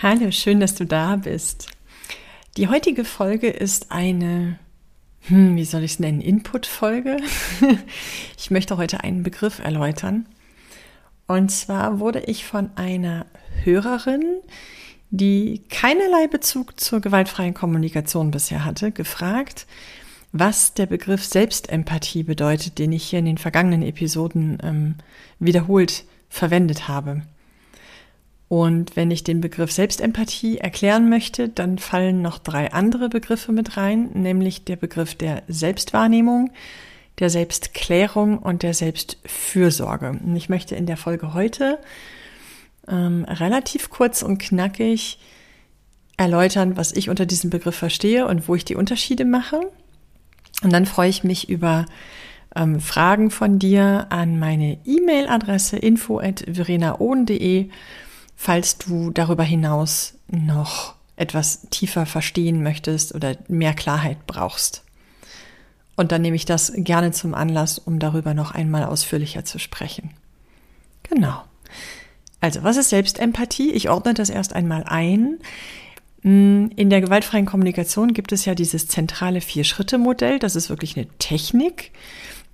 Hallo, 0.00 0.30
schön, 0.30 0.60
dass 0.60 0.76
du 0.76 0.86
da 0.86 1.16
bist. 1.16 1.70
Die 2.56 2.68
heutige 2.68 3.04
Folge 3.04 3.48
ist 3.48 3.90
eine, 3.90 4.60
hm, 5.22 5.56
wie 5.56 5.64
soll 5.64 5.82
ich 5.82 5.94
es 5.94 5.98
nennen, 5.98 6.20
Input-Folge. 6.20 7.16
ich 8.38 8.52
möchte 8.52 8.76
heute 8.76 9.02
einen 9.02 9.24
Begriff 9.24 9.58
erläutern. 9.58 10.26
Und 11.26 11.50
zwar 11.50 11.98
wurde 11.98 12.20
ich 12.20 12.44
von 12.44 12.70
einer 12.76 13.26
Hörerin, 13.64 14.22
die 15.10 15.64
keinerlei 15.68 16.28
Bezug 16.28 16.78
zur 16.78 17.00
gewaltfreien 17.00 17.54
Kommunikation 17.54 18.30
bisher 18.30 18.64
hatte, 18.64 18.92
gefragt, 18.92 19.66
was 20.30 20.74
der 20.74 20.86
Begriff 20.86 21.24
Selbstempathie 21.24 22.22
bedeutet, 22.22 22.78
den 22.78 22.92
ich 22.92 23.02
hier 23.02 23.18
in 23.18 23.24
den 23.24 23.38
vergangenen 23.38 23.82
Episoden 23.82 24.58
ähm, 24.62 24.94
wiederholt 25.40 26.04
verwendet 26.28 26.86
habe. 26.86 27.22
Und 28.48 28.96
wenn 28.96 29.10
ich 29.10 29.24
den 29.24 29.42
Begriff 29.42 29.70
Selbstempathie 29.70 30.56
erklären 30.58 31.10
möchte, 31.10 31.50
dann 31.50 31.78
fallen 31.78 32.22
noch 32.22 32.38
drei 32.38 32.72
andere 32.72 33.10
Begriffe 33.10 33.52
mit 33.52 33.76
rein, 33.76 34.08
nämlich 34.14 34.64
der 34.64 34.76
Begriff 34.76 35.14
der 35.14 35.42
Selbstwahrnehmung, 35.48 36.50
der 37.18 37.28
Selbstklärung 37.28 38.38
und 38.38 38.62
der 38.62 38.72
Selbstfürsorge. 38.72 40.18
Und 40.24 40.34
ich 40.34 40.48
möchte 40.48 40.74
in 40.74 40.86
der 40.86 40.96
Folge 40.96 41.34
heute 41.34 41.78
ähm, 42.88 43.24
relativ 43.24 43.90
kurz 43.90 44.22
und 44.22 44.38
knackig 44.38 45.18
erläutern, 46.16 46.78
was 46.78 46.92
ich 46.92 47.10
unter 47.10 47.26
diesem 47.26 47.50
Begriff 47.50 47.76
verstehe 47.76 48.26
und 48.26 48.48
wo 48.48 48.54
ich 48.54 48.64
die 48.64 48.76
Unterschiede 48.76 49.26
mache. 49.26 49.60
Und 50.62 50.72
dann 50.72 50.86
freue 50.86 51.10
ich 51.10 51.22
mich 51.22 51.50
über 51.50 51.84
ähm, 52.56 52.80
Fragen 52.80 53.30
von 53.30 53.58
dir 53.58 54.06
an 54.08 54.38
meine 54.38 54.78
E-Mail-Adresse 54.86 55.76
info@verenaohn.de 55.76 57.68
falls 58.40 58.78
du 58.78 59.10
darüber 59.10 59.42
hinaus 59.42 60.14
noch 60.28 60.94
etwas 61.16 61.66
tiefer 61.70 62.06
verstehen 62.06 62.62
möchtest 62.62 63.12
oder 63.12 63.36
mehr 63.48 63.74
Klarheit 63.74 64.28
brauchst. 64.28 64.84
Und 65.96 66.12
dann 66.12 66.22
nehme 66.22 66.36
ich 66.36 66.44
das 66.44 66.72
gerne 66.76 67.10
zum 67.10 67.34
Anlass, 67.34 67.80
um 67.80 67.98
darüber 67.98 68.34
noch 68.34 68.52
einmal 68.52 68.84
ausführlicher 68.84 69.44
zu 69.44 69.58
sprechen. 69.58 70.10
Genau. 71.02 71.42
Also, 72.40 72.62
was 72.62 72.76
ist 72.76 72.90
Selbstempathie? 72.90 73.72
Ich 73.72 73.90
ordne 73.90 74.14
das 74.14 74.30
erst 74.30 74.52
einmal 74.52 74.84
ein. 74.84 75.38
Hm, 76.22 76.70
in 76.76 76.90
der 76.90 77.00
gewaltfreien 77.00 77.44
Kommunikation 77.44 78.14
gibt 78.14 78.30
es 78.30 78.44
ja 78.44 78.54
dieses 78.54 78.86
zentrale 78.86 79.40
Vier-Schritte-Modell. 79.40 80.38
Das 80.38 80.54
ist 80.54 80.70
wirklich 80.70 80.96
eine 80.96 81.08
Technik, 81.18 81.90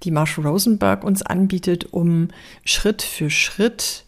die 0.03 0.11
Marshall 0.11 0.47
Rosenberg 0.47 1.05
uns 1.05 1.21
anbietet, 1.21 1.93
um 1.93 2.29
Schritt 2.65 3.03
für 3.03 3.29
Schritt 3.29 4.05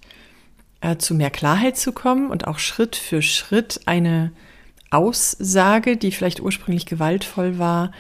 äh, 0.87 0.99
zu 0.99 1.15
mehr 1.15 1.31
Klarheit 1.31 1.77
zu 1.77 1.91
kommen 1.91 2.31
und 2.31 2.47
auch 2.47 2.61
Schritt 2.61 2.95
für 2.95 3.21
Schritt 3.21 3.81
eine 3.87 4.31
Aussage, 4.91 5.97
die 5.97 6.13
vielleicht 6.13 6.41
ursprünglich 6.41 6.87
gewaltvoll 6.87 7.59
war, 7.59 7.91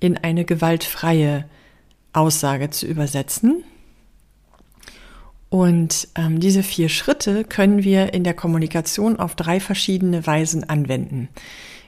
in 0.00 0.16
eine 0.16 0.46
gewaltfreie 0.46 1.44
Aussage 2.14 2.70
zu 2.70 2.86
übersetzen. 2.86 3.64
Und 5.50 6.08
ähm, 6.16 6.40
diese 6.40 6.62
vier 6.62 6.88
Schritte 6.88 7.44
können 7.44 7.84
wir 7.84 8.14
in 8.14 8.24
der 8.24 8.34
Kommunikation 8.34 9.18
auf 9.18 9.34
drei 9.34 9.60
verschiedene 9.60 10.26
Weisen 10.26 10.64
anwenden. 10.64 11.28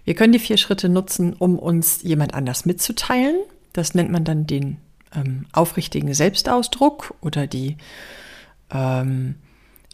Wir 0.04 0.14
können 0.14 0.34
die 0.34 0.38
vier 0.38 0.58
Schritte 0.58 0.90
nutzen, 0.90 1.32
um 1.32 1.58
uns 1.58 2.02
jemand 2.02 2.34
anders 2.34 2.66
mitzuteilen. 2.66 3.36
Das 3.72 3.94
nennt 3.94 4.10
man 4.10 4.24
dann 4.24 4.46
den 4.46 4.76
ähm, 5.14 5.46
aufrichtigen 5.52 6.12
Selbstausdruck 6.12 7.14
oder 7.22 7.46
die 7.46 7.78
ähm, 8.70 9.36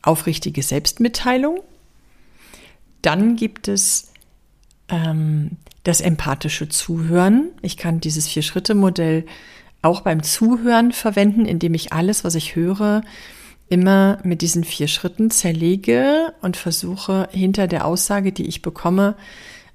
aufrichtige 0.06 0.62
Selbstmitteilung. 0.62 1.60
Dann 3.02 3.36
gibt 3.36 3.68
es 3.68 4.12
ähm, 4.88 5.52
das 5.82 6.00
empathische 6.00 6.68
Zuhören. 6.68 7.50
Ich 7.62 7.76
kann 7.76 8.00
dieses 8.00 8.28
Vier-Schritte-Modell 8.28 9.26
auch 9.82 10.00
beim 10.00 10.22
Zuhören 10.22 10.92
verwenden, 10.92 11.44
indem 11.44 11.74
ich 11.74 11.92
alles, 11.92 12.24
was 12.24 12.34
ich 12.34 12.56
höre, 12.56 13.02
immer 13.68 14.18
mit 14.24 14.42
diesen 14.42 14.64
vier 14.64 14.88
Schritten 14.88 15.30
zerlege 15.30 16.34
und 16.40 16.56
versuche 16.56 17.28
hinter 17.32 17.66
der 17.66 17.86
Aussage, 17.86 18.32
die 18.32 18.46
ich 18.46 18.62
bekomme, 18.62 19.16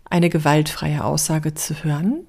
eine 0.10 0.30
gewaltfreie 0.30 1.04
Aussage 1.04 1.54
zu 1.54 1.84
hören. 1.84 2.26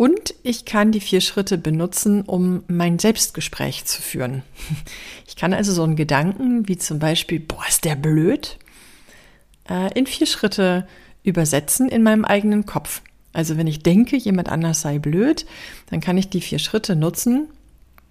Und 0.00 0.32
ich 0.42 0.64
kann 0.64 0.92
die 0.92 1.00
vier 1.00 1.20
Schritte 1.20 1.58
benutzen, 1.58 2.22
um 2.22 2.64
mein 2.68 2.98
Selbstgespräch 2.98 3.84
zu 3.84 4.00
führen. 4.00 4.42
Ich 5.26 5.36
kann 5.36 5.52
also 5.52 5.74
so 5.74 5.82
einen 5.82 5.94
Gedanken 5.94 6.66
wie 6.68 6.78
zum 6.78 6.98
Beispiel, 6.98 7.38
boah, 7.38 7.62
ist 7.68 7.84
der 7.84 7.96
blöd, 7.96 8.58
äh, 9.68 9.92
in 9.92 10.06
vier 10.06 10.26
Schritte 10.26 10.88
übersetzen 11.22 11.90
in 11.90 12.02
meinem 12.02 12.24
eigenen 12.24 12.64
Kopf. 12.64 13.02
Also 13.34 13.58
wenn 13.58 13.66
ich 13.66 13.82
denke, 13.82 14.16
jemand 14.16 14.48
anders 14.48 14.80
sei 14.80 14.98
blöd, 14.98 15.44
dann 15.90 16.00
kann 16.00 16.16
ich 16.16 16.30
die 16.30 16.40
vier 16.40 16.58
Schritte 16.58 16.96
nutzen, 16.96 17.48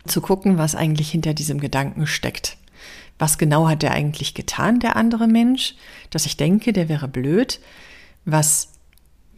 zu 0.06 0.22
gucken, 0.22 0.60
was 0.60 0.76
eigentlich 0.76 1.10
hinter 1.10 1.34
diesem 1.34 1.60
Gedanken 1.60 2.06
steckt. 2.06 2.58
Was 3.18 3.40
genau 3.40 3.68
hat 3.68 3.82
der 3.82 3.94
eigentlich 3.94 4.36
getan, 4.36 4.80
der 4.80 4.96
andere 4.96 5.28
Mensch, 5.28 5.74
dass 6.12 6.28
ich 6.28 6.38
denke, 6.38 6.72
der 6.72 6.88
wäre 6.88 7.08
blöd? 7.08 7.60
Was 8.26 8.79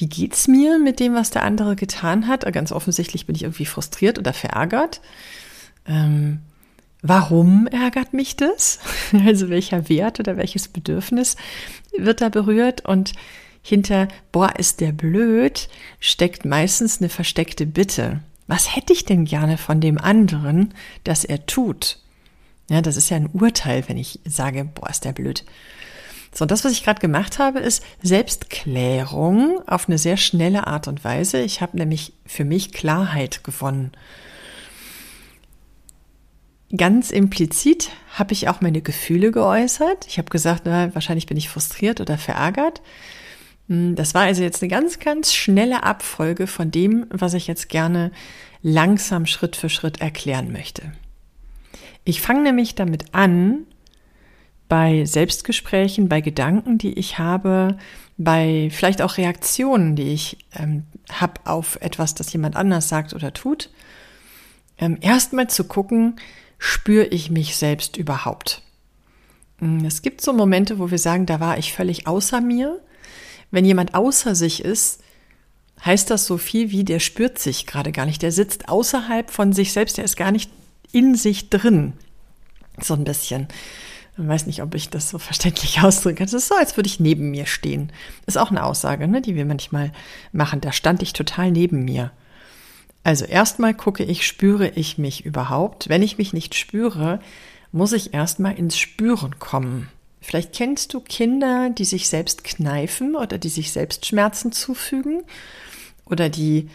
wie 0.02 0.08
geht's 0.08 0.48
mir 0.48 0.80
mit 0.80 1.00
dem, 1.00 1.14
was 1.14 1.30
der 1.30 1.44
andere 1.44 1.76
getan 1.76 2.28
hat? 2.28 2.52
Ganz 2.52 2.72
offensichtlich 2.72 3.28
bin 3.28 3.36
ich 3.36 3.44
irgendwie 3.44 3.68
frustriert 3.68 4.18
oder 4.18 4.34
verärgert. 4.34 5.00
Ähm, 5.86 6.40
warum 7.04 7.68
ärgert 7.68 8.12
mich 8.12 8.36
das? 8.36 8.80
Also 9.26 9.50
welcher 9.50 9.90
Wert 9.90 10.20
oder 10.20 10.38
welches 10.38 10.68
Bedürfnis 10.70 11.36
wird 11.96 12.22
da 12.22 12.30
berührt? 12.30 12.84
Und 12.84 13.14
hinter, 13.62 14.08
boah, 14.32 14.52
ist 14.58 14.82
der 14.82 14.92
blöd, 14.92 15.70
steckt 16.00 16.46
meistens 16.46 17.00
eine 17.00 17.10
versteckte 17.10 17.68
Bitte. 17.68 18.22
Was 18.48 18.76
hätte 18.76 18.94
ich 18.94 19.06
denn 19.06 19.26
gerne 19.26 19.60
von 19.60 19.82
dem 19.82 20.00
anderen, 20.00 20.74
dass 21.04 21.26
er 21.26 21.46
tut? 21.46 22.00
Ja, 22.72 22.82
das 22.82 22.98
ist 22.98 23.12
ja 23.12 23.18
ein 23.18 23.30
Urteil, 23.34 23.84
wenn 23.88 23.98
ich 23.98 24.20
sage, 24.26 24.66
boah, 24.66 24.90
ist 24.90 25.06
der 25.06 25.14
blöd. 25.14 25.46
So, 26.34 26.46
das, 26.46 26.64
was 26.64 26.72
ich 26.72 26.84
gerade 26.84 27.02
gemacht 27.02 27.40
habe, 27.40 27.60
ist 27.60 27.84
Selbstklärung 28.02 29.62
auf 29.68 29.88
eine 29.90 29.98
sehr 29.98 30.16
schnelle 30.16 30.66
Art 30.68 30.88
und 30.88 31.04
Weise. 31.04 31.42
Ich 31.42 31.62
habe 31.62 31.78
nämlich 31.78 32.14
für 32.26 32.46
mich 32.46 32.72
Klarheit 32.72 33.44
gewonnen. 33.44 33.92
Ganz 36.76 37.12
implizit 37.12 37.90
habe 38.14 38.32
ich 38.32 38.48
auch 38.48 38.62
meine 38.62 38.82
Gefühle 38.82 39.32
geäußert. 39.32 40.08
Ich 40.08 40.18
habe 40.18 40.30
gesagt, 40.30 40.62
na, 40.66 40.96
wahrscheinlich 40.96 41.26
bin 41.26 41.36
ich 41.36 41.50
frustriert 41.50 42.00
oder 42.00 42.18
verärgert. 42.18 42.82
Hm, 43.68 43.96
das 43.96 44.14
war 44.14 44.22
also 44.22 44.42
jetzt 44.42 44.62
eine 44.62 44.70
ganz, 44.70 45.00
ganz 45.00 45.34
schnelle 45.34 45.84
Abfolge 45.84 46.48
von 46.48 46.72
dem, 46.72 47.08
was 47.10 47.34
ich 47.34 47.48
jetzt 47.48 47.68
gerne 47.68 48.12
langsam 48.62 49.26
Schritt 49.26 49.58
für 49.58 49.70
Schritt 49.70 50.00
erklären 50.00 50.54
möchte. 50.54 50.94
Ich 52.06 52.22
fange 52.22 52.44
nämlich 52.44 52.74
damit 52.76 53.14
an, 53.14 53.66
bei 54.72 55.04
Selbstgesprächen, 55.04 56.08
bei 56.08 56.22
Gedanken, 56.22 56.78
die 56.78 56.94
ich 56.94 57.20
habe, 57.20 57.78
bei 58.18 58.70
vielleicht 58.72 59.02
auch 59.02 59.18
Reaktionen, 59.18 59.98
die 59.98 60.14
ich 60.14 60.38
ähm, 60.58 60.86
habe 61.12 61.42
auf 61.44 61.78
etwas, 61.82 62.16
das 62.16 62.32
jemand 62.32 62.56
anders 62.56 62.88
sagt 62.88 63.14
oder 63.14 63.34
tut, 63.34 63.70
ähm, 64.78 64.98
erstmal 65.02 65.50
zu 65.50 65.66
gucken, 65.66 66.16
spüre 66.58 67.04
ich 67.08 67.30
mich 67.30 67.58
selbst 67.58 67.98
überhaupt. 67.98 68.62
Hm, 69.60 69.84
es 69.84 70.04
gibt 70.04 70.22
so 70.22 70.32
Momente, 70.32 70.80
wo 70.80 70.90
wir 70.90 71.00
sagen, 71.00 71.26
da 71.26 71.42
war 71.42 71.58
ich 71.58 71.74
völlig 71.74 72.08
außer 72.08 72.40
mir. 72.40 72.80
Wenn 73.52 73.66
jemand 73.66 73.94
außer 73.94 74.36
sich 74.36 74.64
ist, 74.64 75.04
heißt 75.84 76.10
das 76.10 76.26
so 76.26 76.38
viel 76.38 76.72
wie, 76.72 76.86
der 76.86 77.02
spürt 77.02 77.40
sich 77.40 77.68
gerade 77.68 77.92
gar 77.92 78.06
nicht. 78.06 78.22
Der 78.22 78.32
sitzt 78.32 78.70
außerhalb 78.70 79.32
von 79.32 79.52
sich 79.52 79.74
selbst, 79.74 79.98
der 79.98 80.06
ist 80.06 80.16
gar 80.16 80.32
nicht 80.32 80.50
in 80.94 81.16
sich 81.16 81.50
drin. 81.50 81.92
So 82.82 82.94
ein 82.94 83.04
bisschen. 83.04 83.50
Ich 84.18 84.28
weiß 84.28 84.46
nicht, 84.46 84.62
ob 84.62 84.76
ich 84.76 84.90
das 84.90 85.10
so 85.10 85.18
verständlich 85.18 85.80
ausdrücke. 85.84 86.24
Es 86.24 86.34
ist 86.34 86.48
so, 86.48 86.56
als 86.56 86.78
würde 86.78 86.88
ich 86.88 87.00
neben 87.00 87.32
mir 87.32 87.46
stehen. 87.46 87.92
Ist 88.26 88.38
auch 88.38 88.52
eine 88.52 88.64
Aussage, 88.64 89.08
ne, 89.08 89.22
die 89.22 89.36
wir 89.36 89.46
manchmal 89.46 89.92
machen. 90.32 90.62
Da 90.62 90.72
stand 90.72 91.02
ich 91.02 91.14
total 91.14 91.52
neben 91.52 91.84
mir. 91.86 92.12
Also 93.04 93.26
erstmal 93.26 93.74
gucke 93.74 94.04
ich, 94.04 94.28
spüre 94.28 94.70
ich 94.70 94.98
mich 94.98 95.26
überhaupt? 95.26 95.90
Wenn 95.90 96.04
ich 96.04 96.18
mich 96.18 96.34
nicht 96.34 96.56
spüre, 96.56 97.20
muss 97.72 97.94
ich 97.94 98.14
erstmal 98.14 98.58
ins 98.58 98.78
Spüren 98.78 99.40
kommen. 99.40 99.90
Vielleicht 100.20 100.54
kennst 100.54 100.94
du 100.94 101.00
Kinder, 101.00 101.72
die 101.72 101.86
sich 101.86 102.08
selbst 102.08 102.44
kneifen 102.44 103.16
oder 103.16 103.40
die 103.40 103.50
sich 103.50 103.72
selbst 103.72 104.06
Schmerzen 104.06 104.52
zufügen 104.52 105.24
oder 106.06 106.30
die 106.30 106.70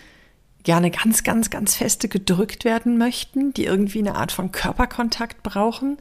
gerne 0.64 0.90
ganz, 0.90 1.22
ganz, 1.22 1.48
ganz 1.48 1.76
feste 1.76 2.08
gedrückt 2.08 2.64
werden 2.64 2.98
möchten, 2.98 3.54
die 3.54 3.64
irgendwie 3.64 4.00
eine 4.00 4.16
Art 4.16 4.32
von 4.32 4.50
Körperkontakt 4.50 5.44
brauchen. 5.44 5.98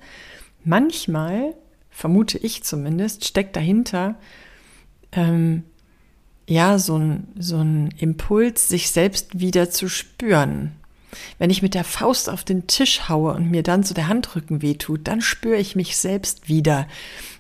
Manchmal, 0.65 1.53
vermute 1.89 2.37
ich 2.37 2.63
zumindest, 2.63 3.23
steckt 3.23 3.55
dahinter 3.55 4.15
ähm, 5.13 5.63
ja 6.47 6.77
so 6.77 6.97
ein, 6.97 7.27
so 7.37 7.57
ein 7.57 7.91
Impuls, 7.97 8.67
sich 8.67 8.91
selbst 8.91 9.39
wieder 9.39 9.69
zu 9.69 9.87
spüren. 9.87 10.73
Wenn 11.37 11.49
ich 11.49 11.61
mit 11.61 11.73
der 11.73 11.83
Faust 11.83 12.29
auf 12.29 12.43
den 12.43 12.67
Tisch 12.67 13.07
haue 13.07 13.33
und 13.33 13.49
mir 13.49 13.63
dann 13.63 13.83
so 13.83 13.93
der 13.93 14.07
Handrücken 14.07 14.61
wehtut, 14.61 15.07
dann 15.07 15.21
spüre 15.21 15.57
ich 15.57 15.75
mich 15.75 15.95
selbst 15.95 16.49
wieder. 16.49 16.87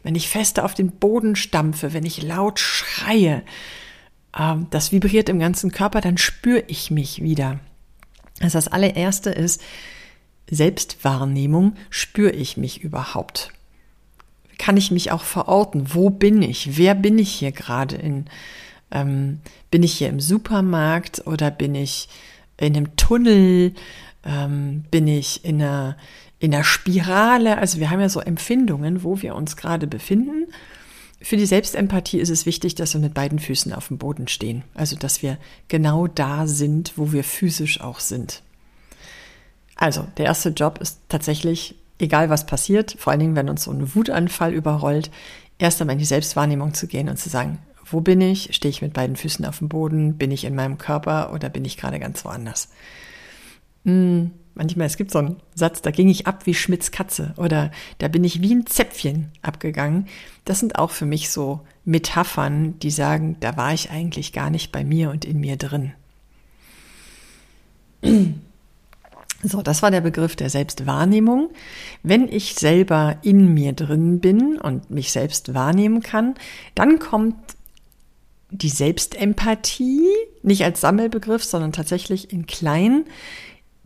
Wenn 0.03 0.15
ich 0.15 0.29
feste 0.29 0.63
auf 0.63 0.73
den 0.73 0.91
Boden 0.91 1.35
stampfe, 1.35 1.93
wenn 1.93 2.05
ich 2.05 2.21
laut 2.21 2.59
schreie, 2.59 3.43
ähm, 4.37 4.67
das 4.69 4.91
vibriert 4.91 5.29
im 5.29 5.39
ganzen 5.39 5.71
Körper, 5.71 5.99
dann 5.99 6.17
spüre 6.17 6.63
ich 6.67 6.91
mich 6.91 7.21
wieder. 7.21 7.59
Also 8.39 8.57
das 8.57 8.67
allererste 8.67 9.29
ist 9.29 9.61
Selbstwahrnehmung. 10.49 11.75
Spüre 11.89 12.31
ich 12.31 12.57
mich 12.57 12.83
überhaupt? 12.83 13.51
Kann 14.57 14.77
ich 14.77 14.91
mich 14.91 15.11
auch 15.11 15.23
verorten? 15.23 15.93
Wo 15.93 16.09
bin 16.09 16.41
ich? 16.41 16.77
Wer 16.77 16.95
bin 16.95 17.19
ich 17.19 17.31
hier 17.31 17.51
gerade 17.51 17.95
in? 17.95 18.25
Ähm, 18.91 19.39
bin 19.71 19.83
ich 19.83 19.97
hier 19.97 20.09
im 20.09 20.19
Supermarkt 20.19 21.25
oder 21.25 21.51
bin 21.51 21.75
ich 21.75 22.07
in 22.57 22.75
einem 22.75 22.95
Tunnel? 22.95 23.73
Ähm, 24.23 24.85
bin 24.91 25.07
ich 25.07 25.43
in 25.43 25.61
einer, 25.61 25.97
in 26.39 26.53
einer 26.53 26.63
Spirale? 26.63 27.57
Also 27.57 27.79
wir 27.79 27.89
haben 27.89 27.99
ja 27.99 28.09
so 28.09 28.19
Empfindungen, 28.19 29.03
wo 29.03 29.21
wir 29.21 29.35
uns 29.35 29.57
gerade 29.57 29.87
befinden. 29.87 30.47
Für 31.21 31.37
die 31.37 31.45
Selbstempathie 31.45 32.19
ist 32.19 32.29
es 32.29 32.45
wichtig, 32.45 32.75
dass 32.75 32.93
wir 32.93 33.01
mit 33.01 33.13
beiden 33.13 33.39
Füßen 33.39 33.73
auf 33.73 33.87
dem 33.87 33.97
Boden 33.97 34.27
stehen. 34.27 34.63
Also, 34.75 34.95
dass 34.95 35.23
wir 35.23 35.37
genau 35.69 36.05
da 36.05 36.45
sind, 36.45 36.93
wo 36.97 37.11
wir 37.13 37.23
physisch 37.23 37.81
auch 37.81 37.99
sind. 37.99 38.43
Also, 39.75 40.07
der 40.17 40.25
erste 40.25 40.49
Job 40.49 40.79
ist 40.79 40.99
tatsächlich, 41.09 41.75
egal 41.99 42.29
was 42.29 42.45
passiert, 42.45 42.95
vor 42.97 43.11
allen 43.11 43.19
Dingen, 43.19 43.35
wenn 43.35 43.49
uns 43.49 43.63
so 43.63 43.71
ein 43.71 43.93
Wutanfall 43.95 44.53
überrollt, 44.53 45.11
erst 45.57 45.81
einmal 45.81 45.93
in 45.93 45.99
die 45.99 46.05
Selbstwahrnehmung 46.05 46.73
zu 46.73 46.87
gehen 46.87 47.09
und 47.09 47.17
zu 47.17 47.29
sagen, 47.29 47.59
wo 47.85 48.01
bin 48.01 48.21
ich? 48.21 48.55
Stehe 48.55 48.69
ich 48.69 48.81
mit 48.81 48.93
beiden 48.93 49.15
Füßen 49.15 49.45
auf 49.45 49.59
dem 49.59 49.69
Boden? 49.69 50.17
Bin 50.17 50.31
ich 50.31 50.43
in 50.43 50.55
meinem 50.55 50.77
Körper 50.77 51.31
oder 51.33 51.49
bin 51.49 51.65
ich 51.65 51.77
gerade 51.77 51.99
ganz 51.99 52.25
woanders? 52.25 52.69
Hm, 53.83 54.31
manchmal, 54.55 54.87
es 54.87 54.97
gibt 54.97 55.11
so 55.11 55.19
einen 55.19 55.35
Satz, 55.53 55.81
da 55.81 55.91
ging 55.91 56.09
ich 56.09 56.25
ab 56.25 56.45
wie 56.47 56.55
Schmidts 56.55 56.91
Katze 56.91 57.33
oder 57.37 57.71
da 57.99 58.07
bin 58.07 58.23
ich 58.23 58.41
wie 58.41 58.55
ein 58.55 58.65
Zäpfchen 58.65 59.31
abgegangen. 59.43 60.07
Das 60.45 60.59
sind 60.59 60.77
auch 60.77 60.91
für 60.91 61.05
mich 61.05 61.29
so 61.29 61.61
Metaphern, 61.83 62.79
die 62.79 62.91
sagen, 62.91 63.37
da 63.39 63.55
war 63.55 63.73
ich 63.73 63.91
eigentlich 63.91 64.33
gar 64.33 64.49
nicht 64.49 64.71
bei 64.71 64.83
mir 64.83 65.11
und 65.11 65.23
in 65.23 65.39
mir 65.39 65.57
drin. 65.57 65.93
So, 69.47 69.61
das 69.61 69.83
war 69.83 69.91
der 69.91 70.01
Begriff 70.01 70.35
der 70.35 70.49
Selbstwahrnehmung. 70.49 71.51
Wenn 72.01 72.27
ich 72.27 72.55
selber 72.55 73.17
in 73.21 73.53
mir 73.53 73.73
drin 73.73 74.19
bin 74.19 74.57
und 74.57 74.89
mich 74.89 75.11
selbst 75.11 75.53
wahrnehmen 75.53 76.01
kann, 76.01 76.33
dann 76.73 76.97
kommt 76.97 77.35
die 78.49 78.69
Selbstempathie, 78.69 80.07
nicht 80.41 80.63
als 80.63 80.81
Sammelbegriff, 80.81 81.43
sondern 81.43 81.73
tatsächlich 81.73 82.33
in 82.33 82.47
klein. 82.47 83.05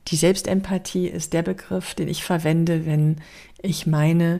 Die 0.07 0.15
Selbstempathie 0.15 1.07
ist 1.07 1.33
der 1.33 1.43
Begriff, 1.43 1.93
den 1.93 2.07
ich 2.07 2.23
verwende, 2.23 2.85
wenn 2.85 3.17
ich 3.61 3.85
meine, 3.85 4.39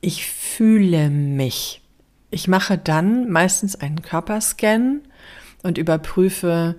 ich 0.00 0.24
fühle 0.26 1.10
mich. 1.10 1.82
Ich 2.30 2.46
mache 2.46 2.78
dann 2.78 3.28
meistens 3.28 3.74
einen 3.74 4.02
Körperscan 4.02 5.00
und 5.64 5.78
überprüfe, 5.78 6.76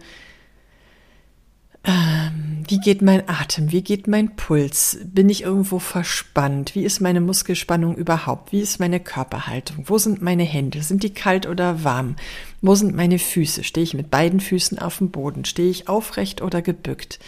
ähm, 1.89 2.63
wie 2.68 2.80
geht 2.80 3.01
mein 3.01 3.27
Atem? 3.27 3.71
Wie 3.71 3.81
geht 3.81 4.07
mein 4.07 4.36
Puls? 4.36 5.00
Bin 5.03 5.27
ich 5.27 5.41
irgendwo 5.41 5.80
verspannt? 5.80 6.75
Wie 6.75 6.83
ist 6.83 7.01
meine 7.01 7.19
Muskelspannung 7.19 7.95
überhaupt? 7.95 8.51
Wie 8.51 8.59
ist 8.59 8.80
meine 8.80 9.00
Körperhaltung? 9.00 9.86
Wo 9.88 9.97
sind 9.97 10.21
meine 10.21 10.44
Hände? 10.44 10.83
Sind 10.83 11.01
die 11.01 11.09
kalt 11.09 11.47
oder 11.47 11.83
warm? 11.83 12.15
Wo 12.62 12.75
sind 12.75 12.95
meine 12.95 13.18
Füße? 13.18 13.63
Stehe 13.63 13.83
ich 13.83 13.95
mit 13.95 14.12
beiden 14.12 14.39
Füßen 14.39 14.77
auf 14.77 15.00
dem 15.00 15.09
Boden? 15.09 15.45
Stehe 15.45 15.69
ich 15.69 15.89
aufrecht 15.89 16.44
oder 16.44 16.62
gebückt? 16.62 17.19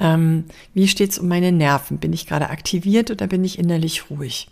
Ähm, 0.00 0.44
wie 0.74 0.86
steht 0.86 1.12
es 1.12 1.18
um 1.18 1.28
meine 1.28 1.50
Nerven? 1.50 1.98
Bin 1.98 2.12
ich 2.12 2.26
gerade 2.26 2.50
aktiviert 2.50 3.10
oder 3.10 3.26
bin 3.26 3.42
ich 3.44 3.58
innerlich 3.58 4.10
ruhig? 4.10 4.48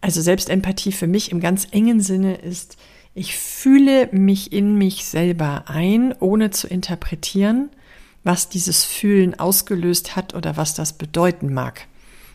Also 0.00 0.20
Selbstempathie 0.20 0.92
für 0.92 1.06
mich 1.06 1.30
im 1.30 1.38
ganz 1.40 1.68
engen 1.70 2.00
Sinne 2.00 2.34
ist, 2.34 2.76
ich 3.14 3.36
fühle 3.36 4.08
mich 4.12 4.52
in 4.52 4.76
mich 4.76 5.04
selber 5.04 5.64
ein, 5.68 6.14
ohne 6.18 6.50
zu 6.50 6.66
interpretieren 6.66 7.70
was 8.28 8.50
dieses 8.50 8.84
Fühlen 8.84 9.40
ausgelöst 9.40 10.14
hat 10.14 10.34
oder 10.34 10.58
was 10.58 10.74
das 10.74 10.92
bedeuten 10.92 11.54
mag. 11.54 11.86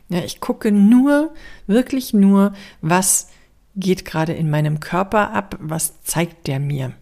Ja, 0.09 0.23
ich 0.23 0.39
gucke 0.39 0.71
nur, 0.71 1.35
wirklich 1.67 2.15
nur, 2.15 2.53
was 2.81 3.27
geht 3.75 4.03
gerade 4.03 4.33
in 4.33 4.49
meinem 4.49 4.79
Körper 4.79 5.33
ab, 5.33 5.55
was 5.61 6.01
zeigt 6.03 6.47
der 6.47 6.59
mir. 6.59 6.93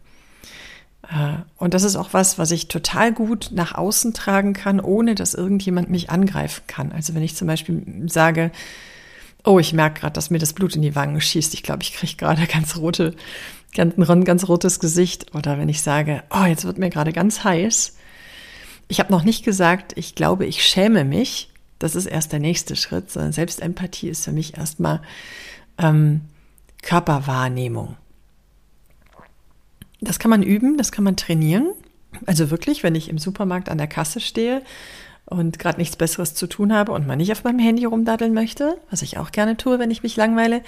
Äh, 1.03 1.37
und 1.55 1.73
das 1.73 1.83
ist 1.83 1.95
auch 1.95 2.09
was, 2.11 2.37
was 2.37 2.51
ich 2.51 2.67
total 2.67 3.13
gut 3.13 3.51
nach 3.53 3.75
außen 3.75 4.13
tragen 4.13 4.51
kann, 4.51 4.81
ohne 4.81 5.15
dass 5.15 5.35
irgendjemand 5.35 5.89
mich 5.89 6.09
angreifen 6.09 6.63
kann. 6.67 6.91
Also 6.91 7.15
wenn 7.15 7.23
ich 7.23 7.37
zum 7.37 7.47
Beispiel 7.47 8.03
sage, 8.07 8.51
oh, 9.45 9.57
ich 9.57 9.71
merke 9.71 10.01
gerade, 10.01 10.13
dass 10.13 10.31
mir 10.31 10.39
das 10.39 10.51
Blut 10.51 10.75
in 10.75 10.81
die 10.81 10.95
Wangen 10.95 11.21
schießt. 11.21 11.53
Ich 11.53 11.63
glaube, 11.63 11.83
ich 11.83 11.93
kriege 11.93 12.17
gerade 12.17 12.45
ganz 12.45 12.75
rote, 12.75 13.15
ganz, 13.73 13.97
ein 13.97 14.25
ganz 14.25 14.49
rotes 14.49 14.81
Gesicht. 14.81 15.33
Oder 15.33 15.57
wenn 15.57 15.69
ich 15.69 15.81
sage, 15.81 16.23
oh, 16.29 16.43
jetzt 16.43 16.65
wird 16.65 16.77
mir 16.77 16.89
gerade 16.89 17.13
ganz 17.13 17.45
heiß, 17.45 17.95
ich 18.91 18.99
habe 18.99 19.11
noch 19.11 19.23
nicht 19.23 19.45
gesagt, 19.45 19.93
ich 19.95 20.15
glaube, 20.15 20.45
ich 20.45 20.65
schäme 20.65 21.05
mich. 21.05 21.49
Das 21.79 21.95
ist 21.95 22.07
erst 22.07 22.33
der 22.33 22.41
nächste 22.41 22.75
Schritt, 22.75 23.09
sondern 23.09 23.31
Selbstempathie 23.31 24.09
ist 24.09 24.25
für 24.25 24.33
mich 24.33 24.57
erstmal 24.57 25.01
ähm, 25.77 26.19
Körperwahrnehmung. 26.81 27.95
Das 30.01 30.19
kann 30.19 30.29
man 30.29 30.43
üben, 30.43 30.75
das 30.75 30.91
kann 30.91 31.05
man 31.05 31.15
trainieren. 31.15 31.71
Also 32.25 32.51
wirklich, 32.51 32.83
wenn 32.83 32.93
ich 32.93 33.07
im 33.07 33.17
Supermarkt 33.17 33.69
an 33.69 33.77
der 33.77 33.87
Kasse 33.87 34.19
stehe 34.19 34.61
und 35.23 35.57
gerade 35.57 35.79
nichts 35.79 35.95
Besseres 35.95 36.33
zu 36.33 36.47
tun 36.47 36.73
habe 36.73 36.91
und 36.91 37.07
mal 37.07 37.15
nicht 37.15 37.31
auf 37.31 37.45
meinem 37.45 37.59
Handy 37.59 37.85
rumdaddeln 37.85 38.33
möchte, 38.33 38.77
was 38.89 39.03
ich 39.03 39.17
auch 39.17 39.31
gerne 39.31 39.55
tue, 39.55 39.79
wenn 39.79 39.89
ich 39.89 40.03
mich 40.03 40.17
langweile, 40.17 40.63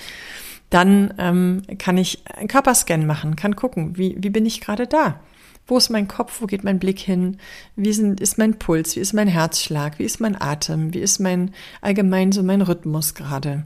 dann 0.69 1.13
ähm, 1.17 1.63
kann 1.77 1.97
ich 1.97 2.23
einen 2.33 2.47
Körperscan 2.47 3.05
machen, 3.05 3.35
kann 3.35 3.57
gucken, 3.57 3.97
wie, 3.97 4.15
wie 4.17 4.29
bin 4.29 4.45
ich 4.45 4.61
gerade 4.61 4.87
da. 4.87 5.19
Wo 5.65 5.77
ist 5.77 5.89
mein 5.89 6.07
Kopf? 6.07 6.41
Wo 6.41 6.45
geht 6.45 6.63
mein 6.63 6.79
Blick 6.79 6.99
hin? 6.99 7.37
Wie 7.75 7.93
sind, 7.93 8.19
ist 8.19 8.37
mein 8.37 8.59
Puls? 8.59 8.95
Wie 8.95 8.99
ist 8.99 9.13
mein 9.13 9.27
Herzschlag? 9.27 9.97
Wie 9.97 10.03
ist 10.03 10.19
mein 10.19 10.39
Atem? 10.39 10.93
Wie 10.93 10.99
ist 10.99 11.19
mein 11.19 11.53
allgemein 11.81 12.31
so 12.31 12.43
mein 12.43 12.61
Rhythmus 12.61 13.13
gerade? 13.13 13.63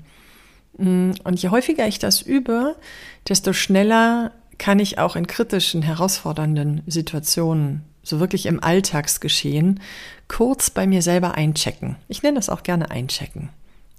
Mm, 0.77 1.12
und 1.24 1.42
je 1.42 1.50
häufiger 1.50 1.88
ich 1.88 2.00
das 2.00 2.22
übe, 2.22 2.75
desto 3.27 3.54
schneller 3.54 4.32
kann 4.58 4.80
ich 4.80 5.00
auch 5.00 5.16
in 5.16 5.27
kritischen, 5.27 5.82
herausfordernden 5.82 6.82
Situationen, 6.88 7.84
so 8.04 8.20
wirklich 8.20 8.46
im 8.46 8.63
Alltagsgeschehen, 8.63 9.80
kurz 10.27 10.70
bei 10.70 10.88
mir 10.88 11.01
selber 11.01 11.36
einchecken. 11.36 11.96
Ich 12.08 12.24
nenne 12.24 12.36
das 12.36 12.50
auch 12.50 12.63
gerne 12.63 12.92
einchecken. 12.92 13.50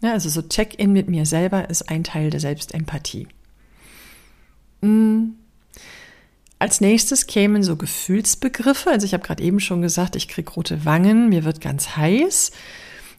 Ja, 0.01 0.13
also 0.13 0.29
so 0.29 0.43
Check-in 0.43 0.93
mit 0.93 1.09
mir 1.09 1.27
selber 1.27 1.69
ist 1.69 1.91
ein 1.91 2.05
Teil 2.05 2.31
der 2.31 2.41
Selbstempathie. 2.41 3.27
Mm, 4.81 5.31
als 6.59 6.81
nächstes 6.81 7.27
kämen 7.27 7.63
so 7.63 7.77
Gefühlsbegriffe. 7.77 8.91
Also 8.91 9.07
ich 9.07 9.15
habe 9.15 9.25
gerade 9.25 9.43
eben 9.43 9.61
schon 9.61 9.83
gesagt, 9.83 10.17
ich 10.17 10.29
kriege 10.29 10.51
rote 10.53 10.85
Wangen, 10.85 11.29
mir 11.29 11.45
wird 11.45 11.61
ganz 11.61 11.97
heiß. 11.97 12.51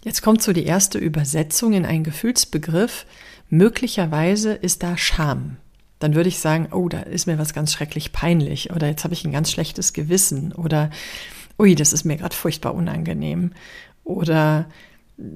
Jetzt 0.03 0.21
kommt 0.21 0.41
so 0.41 0.53
die 0.53 0.65
erste 0.65 0.97
Übersetzung 0.97 1.73
in 1.73 1.85
einen 1.85 2.03
Gefühlsbegriff. 2.03 3.05
Möglicherweise 3.49 4.53
ist 4.53 4.83
da 4.83 4.97
Scham. 4.97 5.57
Dann 5.99 6.15
würde 6.15 6.29
ich 6.29 6.39
sagen, 6.39 6.69
oh, 6.71 6.87
da 6.87 7.01
ist 7.01 7.27
mir 7.27 7.37
was 7.37 7.53
ganz 7.53 7.73
schrecklich 7.73 8.13
peinlich 8.13 8.71
oder 8.71 8.87
jetzt 8.87 9.03
habe 9.03 9.13
ich 9.13 9.25
ein 9.25 9.33
ganz 9.33 9.51
schlechtes 9.51 9.91
Gewissen 9.91 10.53
oder 10.53 10.89
ui, 11.57 11.75
das 11.75 11.91
ist 11.91 12.05
mir 12.05 12.15
gerade 12.15 12.35
furchtbar 12.35 12.73
unangenehm 12.73 13.51
oder 14.05 14.65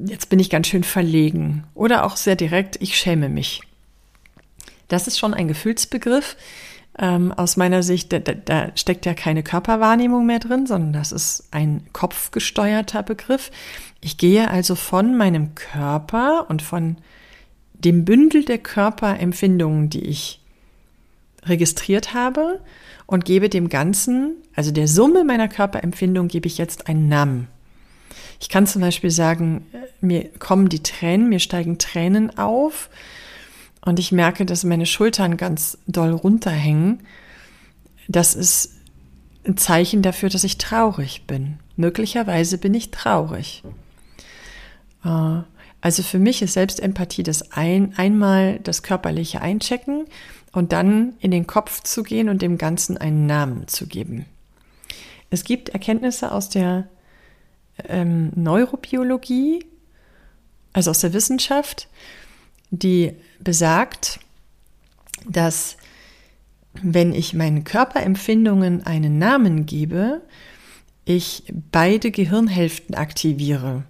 jetzt 0.06 0.30
bin 0.30 0.40
ich 0.40 0.50
ganz 0.50 0.68
schön 0.68 0.86
verlegen 0.86 1.66
oder 1.74 2.06
auch 2.06 2.16
sehr 2.16 2.38
direkt, 2.38 2.78
ich 2.82 2.98
schäme 2.98 3.28
mich. 3.28 3.62
Das 4.88 5.08
ist 5.08 5.20
schon 5.20 5.34
ein 5.34 5.50
Gefühlsbegriff, 5.50 6.38
ähm, 7.00 7.32
aus 7.32 7.58
meiner 7.58 7.84
Sicht, 7.84 8.14
da, 8.14 8.20
da 8.20 8.72
steckt 8.76 9.06
ja 9.06 9.14
keine 9.14 9.44
Körperwahrnehmung 9.44 10.26
mehr 10.26 10.40
drin, 10.40 10.68
sondern 10.68 10.94
das 10.94 11.12
ist 11.12 11.48
ein 11.52 11.82
kopfgesteuerter 11.92 13.04
Begriff. 13.04 13.52
Ich 14.02 14.18
gehe 14.18 14.50
also 14.50 14.76
von 14.76 15.18
meinem 15.18 15.56
Körper 15.56 16.46
und 16.50 16.62
von 16.62 16.98
dem 17.74 18.06
Bündel 18.06 18.46
der 18.46 18.60
Körperempfindungen, 18.60 19.90
die 19.90 20.06
ich 20.06 20.40
registriert 21.46 22.14
habe, 22.14 22.60
und 23.06 23.26
gebe 23.26 23.50
dem 23.50 23.70
Ganzen, 23.70 24.38
also 24.56 24.72
der 24.72 24.88
Summe 24.88 25.24
meiner 25.24 25.50
Körperempfindung, 25.50 26.30
gebe 26.30 26.48
ich 26.48 26.58
jetzt 26.58 26.88
einen 26.88 27.10
Namen. 27.10 27.48
Ich 28.40 28.50
kann 28.50 28.66
zum 28.66 28.82
Beispiel 28.82 29.12
sagen, 29.12 29.66
mir 30.02 30.30
kommen 30.40 30.70
die 30.70 30.84
Tränen, 30.84 31.30
mir 31.30 31.40
steigen 31.40 31.78
Tränen 31.78 32.38
auf 32.38 32.90
und 33.86 34.00
ich 34.00 34.12
merke, 34.12 34.46
dass 34.46 34.64
meine 34.64 34.86
Schultern 34.86 35.38
ganz 35.38 35.78
doll 35.88 36.12
runterhängen. 36.12 37.02
Das 38.08 38.34
ist 38.34 38.76
ein 39.46 39.58
Zeichen 39.58 40.02
dafür, 40.02 40.30
dass 40.30 40.44
ich 40.44 40.58
traurig 40.58 41.28
bin. 41.28 41.60
Möglicherweise 41.76 42.58
bin 42.58 42.74
ich 42.74 42.92
traurig. 42.92 43.64
Äh, 45.04 45.42
also 45.82 46.02
für 46.02 46.20
mich 46.20 46.42
ist 46.42 46.54
Selbstempathie 46.54 47.24
das 47.24 47.52
ein, 47.52 47.94
einmal 47.98 48.60
das 48.60 48.84
körperliche 48.84 49.42
Einchecken 49.42 50.06
und 50.54 50.72
dann 50.72 51.16
in 51.20 51.32
den 51.32 51.46
Kopf 51.46 51.84
zu 51.84 52.04
gehen 52.04 52.30
und 52.30 52.42
dem 52.42 52.58
Ganzen 52.58 52.98
einen 52.98 53.26
Namen 53.26 53.68
zu 53.68 53.88
geben. 53.88 54.26
Es 55.30 55.44
gibt 55.44 55.70
Erkenntnisse 55.70 56.32
aus 56.32 56.48
der 56.48 56.88
ähm, 57.90 58.32
Neurobiologie, 58.36 59.66
also 60.72 60.92
aus 60.92 61.00
der 61.00 61.12
Wissenschaft, 61.12 61.90
die 62.74 63.14
besagt, 63.40 64.20
dass 65.30 65.78
wenn 66.82 67.14
ich 67.14 67.34
meinen 67.34 67.64
Körperempfindungen 67.64 68.86
einen 68.86 69.20
Namen 69.20 69.66
gebe, 69.66 70.22
ich 71.06 71.44
beide 71.72 72.10
Gehirnhälften 72.10 72.96
aktiviere 72.96 73.84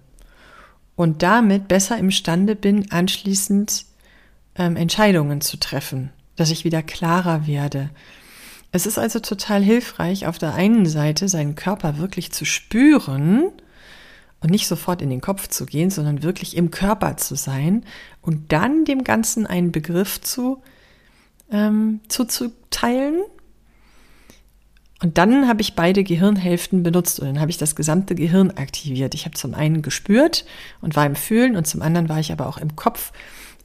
und 0.96 1.22
damit 1.22 1.66
besser 1.66 1.96
imstande 1.96 2.56
bin, 2.56 2.90
anschließend 2.90 3.86
ähm, 4.56 4.76
Entscheidungen 4.76 5.40
zu 5.40 5.56
treffen, 5.56 6.10
dass 6.36 6.50
ich 6.50 6.64
wieder 6.64 6.82
klarer 6.82 7.46
werde. 7.46 7.90
Es 8.70 8.86
ist 8.86 8.98
also 8.98 9.18
total 9.20 9.62
hilfreich, 9.62 10.26
auf 10.26 10.36
der 10.38 10.54
einen 10.54 10.84
Seite 10.84 11.28
seinen 11.28 11.54
Körper 11.54 11.96
wirklich 11.96 12.32
zu 12.32 12.44
spüren 12.44 13.50
und 14.40 14.50
nicht 14.50 14.66
sofort 14.66 15.00
in 15.00 15.10
den 15.10 15.20
Kopf 15.20 15.48
zu 15.48 15.66
gehen, 15.66 15.90
sondern 15.90 16.22
wirklich 16.22 16.56
im 16.56 16.70
Körper 16.70 17.16
zu 17.16 17.34
sein 17.34 17.84
und 18.20 18.52
dann 18.52 18.84
dem 18.84 19.04
Ganzen 19.04 19.46
einen 19.46 19.72
Begriff 19.72 20.20
zu 20.20 20.62
ähm, 21.50 22.00
zuzuteilen. 22.08 23.22
Und 25.02 25.18
dann 25.18 25.48
habe 25.48 25.60
ich 25.60 25.74
beide 25.74 26.02
Gehirnhälften 26.02 26.82
benutzt 26.82 27.20
und 27.20 27.26
dann 27.26 27.40
habe 27.40 27.50
ich 27.50 27.58
das 27.58 27.76
gesamte 27.76 28.14
Gehirn 28.14 28.50
aktiviert. 28.52 29.14
Ich 29.14 29.26
habe 29.26 29.34
zum 29.34 29.54
einen 29.54 29.82
gespürt 29.82 30.46
und 30.80 30.96
war 30.96 31.04
im 31.04 31.16
Fühlen 31.16 31.56
und 31.56 31.66
zum 31.66 31.82
anderen 31.82 32.08
war 32.08 32.20
ich 32.20 32.32
aber 32.32 32.46
auch 32.46 32.58
im 32.58 32.74
Kopf, 32.74 33.12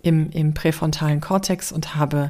im, 0.01 0.31
im 0.31 0.53
präfrontalen 0.53 1.21
Kortex 1.21 1.71
und 1.71 1.95
habe 1.95 2.29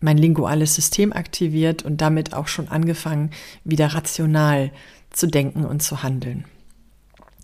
mein 0.00 0.18
linguales 0.18 0.74
System 0.74 1.12
aktiviert 1.12 1.82
und 1.82 2.00
damit 2.00 2.34
auch 2.34 2.48
schon 2.48 2.68
angefangen, 2.68 3.30
wieder 3.64 3.94
rational 3.94 4.72
zu 5.10 5.26
denken 5.26 5.64
und 5.64 5.82
zu 5.82 6.02
handeln. 6.02 6.44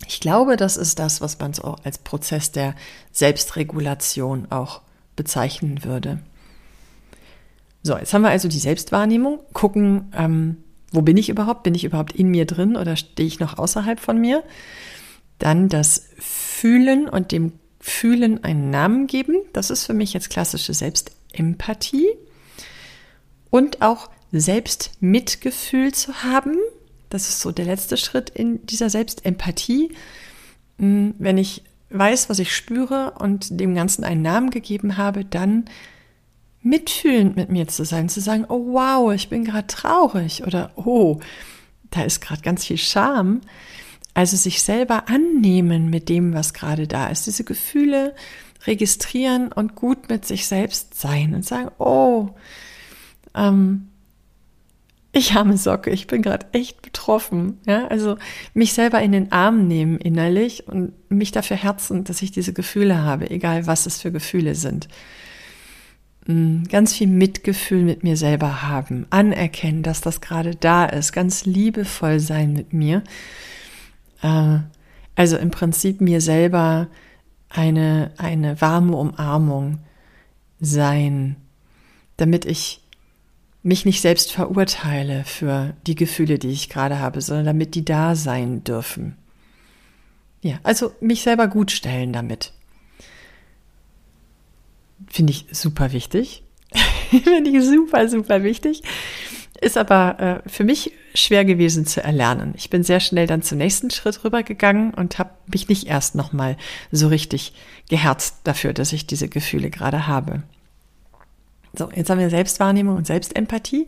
Ich 0.07 0.19
glaube, 0.19 0.55
das 0.55 0.77
ist 0.77 0.99
das, 0.99 1.21
was 1.21 1.39
man 1.39 1.53
so 1.53 1.75
als 1.83 1.97
Prozess 1.97 2.51
der 2.51 2.75
Selbstregulation 3.11 4.47
auch 4.51 4.81
bezeichnen 5.15 5.83
würde. 5.83 6.19
So, 7.83 7.97
jetzt 7.97 8.13
haben 8.13 8.23
wir 8.23 8.29
also 8.29 8.47
die 8.47 8.59
Selbstwahrnehmung, 8.59 9.39
gucken, 9.53 10.11
ähm, 10.15 10.57
wo 10.91 11.01
bin 11.01 11.17
ich 11.17 11.29
überhaupt? 11.29 11.63
Bin 11.63 11.75
ich 11.75 11.83
überhaupt 11.83 12.13
in 12.13 12.29
mir 12.29 12.45
drin 12.45 12.77
oder 12.77 12.95
stehe 12.95 13.27
ich 13.27 13.39
noch 13.39 13.57
außerhalb 13.57 13.99
von 13.99 14.19
mir? 14.19 14.43
Dann 15.39 15.69
das 15.69 16.07
Fühlen 16.17 17.09
und 17.09 17.31
dem 17.31 17.53
Fühlen 17.79 18.43
einen 18.43 18.69
Namen 18.69 19.05
geben. 19.07 19.35
Das 19.53 19.69
ist 19.69 19.85
für 19.85 19.93
mich 19.93 20.13
jetzt 20.13 20.29
klassische 20.29 20.73
Selbstempathie. 20.73 22.07
Und 23.51 23.81
auch 23.81 24.09
Selbstmitgefühl 24.31 25.93
zu 25.93 26.23
haben. 26.23 26.55
Das 27.15 27.29
ist 27.29 27.39
so 27.39 27.53
der 27.53 27.63
letzte 27.63 27.95
Schritt 27.95 28.29
in 28.29 28.65
dieser 28.65 28.89
Selbstempathie. 28.89 29.93
Hm, 30.79 31.15
wenn 31.17 31.37
ich 31.37 31.63
weiß, 31.89 32.29
was 32.29 32.39
ich 32.39 32.53
spüre 32.53 33.13
und 33.17 33.57
dem 33.57 33.73
Ganzen 33.73 34.03
einen 34.03 34.21
Namen 34.21 34.49
gegeben 34.49 34.97
habe, 34.97 35.23
dann 35.23 35.63
mitfühlend 36.61 37.37
mit 37.37 37.49
mir 37.49 37.69
zu 37.69 37.85
sein, 37.85 38.09
zu 38.09 38.19
sagen, 38.19 38.43
oh 38.49 38.73
wow, 38.73 39.13
ich 39.13 39.29
bin 39.29 39.45
gerade 39.45 39.67
traurig 39.67 40.43
oder 40.45 40.73
oh, 40.75 41.21
da 41.89 42.03
ist 42.03 42.19
gerade 42.19 42.41
ganz 42.41 42.65
viel 42.65 42.77
Scham. 42.77 43.39
Also 44.13 44.35
sich 44.35 44.61
selber 44.61 45.07
annehmen 45.07 45.89
mit 45.89 46.09
dem, 46.09 46.33
was 46.33 46.53
gerade 46.53 46.85
da 46.85 47.07
ist, 47.07 47.27
diese 47.27 47.45
Gefühle 47.45 48.13
registrieren 48.67 49.53
und 49.53 49.75
gut 49.75 50.09
mit 50.09 50.25
sich 50.25 50.47
selbst 50.47 50.99
sein 50.99 51.33
und 51.33 51.45
sagen, 51.45 51.71
oh, 51.77 52.31
ähm, 53.33 53.87
ich 55.15 55.31
arme 55.33 55.57
Socke, 55.57 55.91
ich 55.91 56.07
bin 56.07 56.21
gerade 56.21 56.45
echt 56.51 56.81
betroffen. 56.81 57.57
Ja, 57.65 57.87
also 57.87 58.17
mich 58.53 58.73
selber 58.73 59.01
in 59.01 59.13
den 59.13 59.31
Arm 59.31 59.65
nehmen 59.65 59.97
innerlich 59.97 60.67
und 60.67 60.91
mich 61.09 61.31
dafür 61.31 61.55
herzen, 61.55 62.03
dass 62.03 62.21
ich 62.21 62.31
diese 62.31 62.51
Gefühle 62.51 63.01
habe, 63.01 63.29
egal 63.29 63.65
was 63.65 63.85
es 63.85 64.01
für 64.01 64.11
Gefühle 64.11 64.55
sind. 64.55 64.89
Mm, 66.27 66.63
ganz 66.63 66.93
viel 66.93 67.07
Mitgefühl 67.07 67.83
mit 67.83 68.03
mir 68.03 68.17
selber 68.17 68.63
haben, 68.63 69.05
anerkennen, 69.09 69.83
dass 69.83 70.01
das 70.01 70.19
gerade 70.19 70.53
da 70.55 70.85
ist, 70.85 71.13
ganz 71.13 71.45
liebevoll 71.45 72.19
sein 72.19 72.51
mit 72.51 72.73
mir. 72.73 73.01
Äh, 74.21 74.59
also 75.15 75.37
im 75.37 75.49
Prinzip 75.49 76.01
mir 76.01 76.19
selber 76.19 76.87
eine, 77.47 78.11
eine 78.17 78.59
warme 78.59 78.97
Umarmung 78.97 79.79
sein, 80.59 81.37
damit 82.17 82.43
ich 82.43 82.81
mich 83.65 83.83
nicht 83.83 83.99
selbst 83.99 84.31
verurteile 84.31 85.23
für 85.23 85.73
die 85.87 85.95
Gefühle, 85.95 86.37
die 86.37 86.51
ich 86.51 86.69
gerade 86.69 86.99
habe, 86.99 87.19
sondern 87.19 87.45
damit 87.45 87.73
die 87.73 87.83
da 87.83 88.15
sein 88.15 88.63
dürfen. 88.63 89.17
Ja, 90.41 90.59
also 90.61 90.93
mich 91.01 91.23
selber 91.23 91.47
gut 91.47 91.71
stellen 91.71 92.13
damit. 92.13 92.53
Finde 95.07 95.31
ich 95.31 95.47
super 95.51 95.91
wichtig. 95.93 96.43
Finde 97.09 97.49
ich 97.49 97.65
super, 97.65 98.07
super 98.07 98.43
wichtig. 98.43 98.83
Ist 99.61 99.79
aber 99.79 100.43
äh, 100.45 100.49
für 100.49 100.63
mich 100.63 100.91
schwer 101.15 101.43
gewesen 101.43 101.87
zu 101.87 102.03
erlernen. 102.03 102.53
Ich 102.57 102.69
bin 102.69 102.83
sehr 102.83 102.99
schnell 102.99 103.25
dann 103.25 103.41
zum 103.41 103.57
nächsten 103.57 103.89
Schritt 103.89 104.23
rübergegangen 104.23 104.93
und 104.93 105.17
habe 105.17 105.31
mich 105.47 105.69
nicht 105.69 105.87
erst 105.87 106.13
nochmal 106.13 106.55
so 106.91 107.07
richtig 107.07 107.53
geherzt 107.89 108.41
dafür, 108.43 108.73
dass 108.73 108.93
ich 108.93 109.07
diese 109.07 109.27
Gefühle 109.27 109.71
gerade 109.71 110.05
habe. 110.05 110.43
So, 111.77 111.89
jetzt 111.93 112.09
haben 112.09 112.19
wir 112.19 112.29
Selbstwahrnehmung 112.29 112.97
und 112.97 113.07
Selbstempathie. 113.07 113.87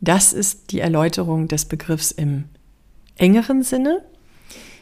Das 0.00 0.32
ist 0.32 0.72
die 0.72 0.80
Erläuterung 0.80 1.48
des 1.48 1.64
Begriffs 1.64 2.10
im 2.10 2.44
engeren 3.16 3.62
Sinne. 3.62 4.04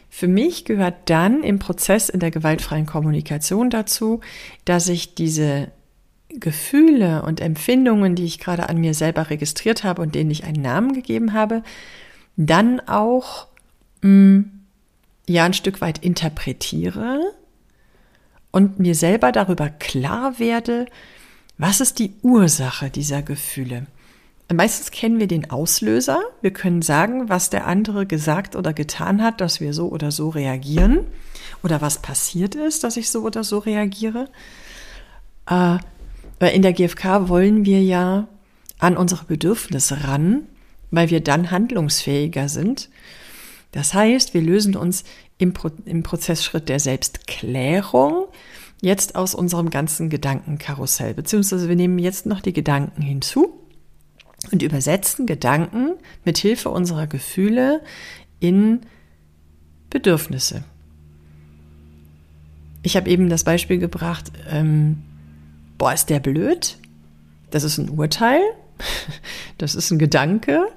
Für 0.09 0.27
mich 0.27 0.65
gehört 0.65 1.09
dann 1.09 1.43
im 1.43 1.59
Prozess 1.59 2.09
in 2.09 2.19
der 2.19 2.31
gewaltfreien 2.31 2.85
Kommunikation 2.85 3.69
dazu, 3.69 4.21
dass 4.63 4.87
ich 4.87 5.15
diese 5.15 5.71
Gefühle 6.29 7.23
und 7.23 7.41
Empfindungen, 7.41 8.15
die 8.15 8.25
ich 8.25 8.39
gerade 8.39 8.69
an 8.69 8.77
mir 8.77 8.93
selber 8.93 9.29
registriert 9.29 9.83
habe 9.83 10.01
und 10.01 10.15
denen 10.15 10.31
ich 10.31 10.43
einen 10.43 10.61
Namen 10.61 10.93
gegeben 10.93 11.33
habe, 11.33 11.63
dann 12.37 12.79
auch 12.81 13.47
mh, 14.01 14.09
mm, 14.09 14.51
ja 15.27 15.45
ein 15.45 15.53
Stück 15.53 15.81
weit 15.81 15.99
interpretiere 15.99 17.19
und 18.51 18.79
mir 18.79 18.95
selber 18.95 19.31
darüber 19.31 19.69
klar 19.69 20.39
werde, 20.39 20.85
was 21.57 21.81
ist 21.81 21.99
die 21.99 22.13
Ursache 22.21 22.89
dieser 22.89 23.21
Gefühle. 23.21 23.87
Meistens 24.53 24.91
kennen 24.91 25.19
wir 25.19 25.27
den 25.27 25.49
Auslöser. 25.49 26.21
Wir 26.41 26.51
können 26.51 26.81
sagen, 26.81 27.29
was 27.29 27.49
der 27.49 27.65
andere 27.65 28.05
gesagt 28.05 28.55
oder 28.55 28.73
getan 28.73 29.23
hat, 29.23 29.41
dass 29.41 29.59
wir 29.59 29.73
so 29.73 29.89
oder 29.89 30.11
so 30.11 30.29
reagieren. 30.29 30.99
Oder 31.63 31.81
was 31.81 31.99
passiert 32.01 32.53
ist, 32.53 32.83
dass 32.83 32.97
ich 32.97 33.09
so 33.09 33.23
oder 33.23 33.43
so 33.43 33.57
reagiere. 33.57 34.29
Äh, 35.49 35.77
in 36.53 36.61
der 36.61 36.73
GfK 36.73 37.27
wollen 37.27 37.65
wir 37.65 37.81
ja 37.81 38.27
an 38.77 38.97
unsere 38.97 39.25
Bedürfnisse 39.25 40.03
ran, 40.03 40.43
weil 40.91 41.09
wir 41.09 41.21
dann 41.21 41.49
handlungsfähiger 41.49 42.49
sind. 42.49 42.89
Das 43.71 43.93
heißt, 43.93 44.33
wir 44.33 44.41
lösen 44.41 44.75
uns 44.75 45.05
im, 45.37 45.53
Pro 45.53 45.71
im 45.85 46.03
Prozessschritt 46.03 46.69
der 46.69 46.79
Selbstklärung 46.79 48.27
jetzt 48.81 49.15
aus 49.15 49.35
unserem 49.35 49.69
ganzen 49.69 50.09
Gedankenkarussell, 50.09 51.13
beziehungsweise 51.13 51.69
wir 51.69 51.75
nehmen 51.75 51.99
jetzt 51.99 52.25
noch 52.25 52.41
die 52.41 52.53
Gedanken 52.53 53.01
hinzu 53.01 53.61
und 54.51 54.61
übersetzen 54.61 55.25
Gedanken 55.25 55.93
mit 56.23 56.37
Hilfe 56.37 56.69
unserer 56.69 57.07
Gefühle 57.07 57.81
in 58.39 58.81
Bedürfnisse. 59.89 60.63
Ich 62.83 62.95
habe 62.95 63.09
eben 63.09 63.29
das 63.29 63.43
Beispiel 63.43 63.79
gebracht, 63.79 64.31
ähm, 64.49 65.03
boah, 65.77 65.93
ist 65.93 66.09
der 66.09 66.19
blöd? 66.19 66.77
Das 67.49 67.63
ist 67.63 67.77
ein 67.77 67.89
Urteil, 67.89 68.41
das 69.57 69.73
ist 69.73 69.89
ein 69.91 69.99
Gedanke. 69.99 70.67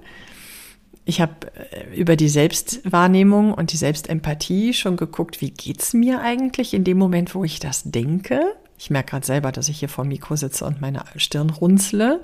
Ich 1.08 1.22
habe 1.22 1.50
äh, 1.70 1.96
über 1.96 2.16
die 2.16 2.28
Selbstwahrnehmung 2.28 3.54
und 3.54 3.72
die 3.72 3.78
Selbstempathie 3.78 4.74
schon 4.74 4.98
geguckt, 4.98 5.40
wie 5.40 5.50
geht's 5.50 5.94
mir 5.94 6.20
eigentlich 6.20 6.74
in 6.74 6.84
dem 6.84 6.98
Moment, 6.98 7.34
wo 7.34 7.44
ich 7.44 7.60
das 7.60 7.84
denke. 7.84 8.42
Ich 8.76 8.90
merke 8.90 9.12
gerade 9.12 9.24
selber, 9.24 9.50
dass 9.50 9.70
ich 9.70 9.78
hier 9.78 9.88
vor 9.88 10.04
dem 10.04 10.10
Mikro 10.10 10.36
sitze 10.36 10.66
und 10.66 10.82
meine 10.82 11.02
Stirn 11.16 11.48
runzle. 11.48 12.20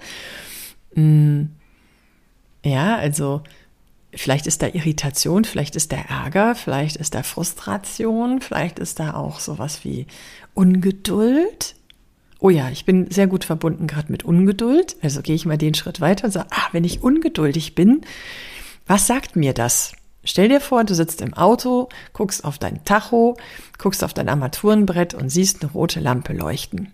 Mm. 0.95 1.45
Ja, 2.63 2.97
also 2.97 3.43
Vielleicht 4.17 4.47
ist 4.47 4.63
da 4.63 4.69
Irritation, 4.69 5.45
vielleicht 5.45 5.75
ist 5.75 5.91
da 5.91 5.97
Ärger, 5.97 6.55
vielleicht 6.55 6.95
ist 6.97 7.17
da 7.17 7.25
Frustration, 7.25 8.41
vielleicht 8.41 8.79
ist 8.79 9.01
da 9.01 9.15
auch 9.15 9.41
sowas 9.41 9.81
wie 9.83 10.07
Ungeduld. 10.55 11.75
Oh 12.39 12.49
ja, 12.49 12.71
ich 12.71 12.85
bin 12.85 13.11
sehr 13.11 13.27
gut 13.27 13.45
verbunden 13.45 13.89
gerade 13.89 14.13
mit 14.13 14.23
Ungeduld. 14.23 14.95
Also 15.03 15.21
gehe 15.21 15.35
ich 15.35 15.47
mal 15.47 15.59
den 15.59 15.75
Schritt 15.75 16.01
weiter 16.01 16.27
und 16.27 16.31
sage, 16.31 16.47
ah, 16.51 16.69
wenn 16.71 16.85
ich 16.85 17.03
ungeduldig 17.03 17.75
bin, 17.75 18.03
was 18.87 19.07
sagt 19.07 19.37
mir 19.37 19.55
das? 19.55 19.93
Stell 20.25 20.49
dir 20.49 20.61
vor, 20.61 20.85
du 20.85 20.95
sitzt 20.95 21.21
im 21.21 21.35
Auto, 21.35 21.89
guckst 22.15 22.45
auf 22.45 22.59
dein 22.59 22.85
Tacho, 22.85 23.37
guckst 23.79 24.03
auf 24.03 24.15
dein 24.15 24.29
Armaturenbrett 24.29 25.13
und 25.15 25.29
siehst 25.29 25.63
eine 25.63 25.73
rote 25.73 26.01
Lampe 26.01 26.33
leuchten. 26.33 26.93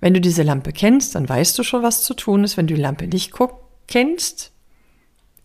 Wenn 0.00 0.14
du 0.14 0.20
diese 0.20 0.42
Lampe 0.42 0.72
kennst, 0.72 1.14
dann 1.14 1.28
weißt 1.28 1.58
du 1.58 1.62
schon, 1.62 1.82
was 1.82 2.02
zu 2.02 2.14
tun 2.14 2.44
ist. 2.44 2.56
Wenn 2.56 2.66
du 2.66 2.74
die 2.74 2.80
Lampe 2.80 3.06
nicht 3.06 3.32
kennst, 3.88 4.52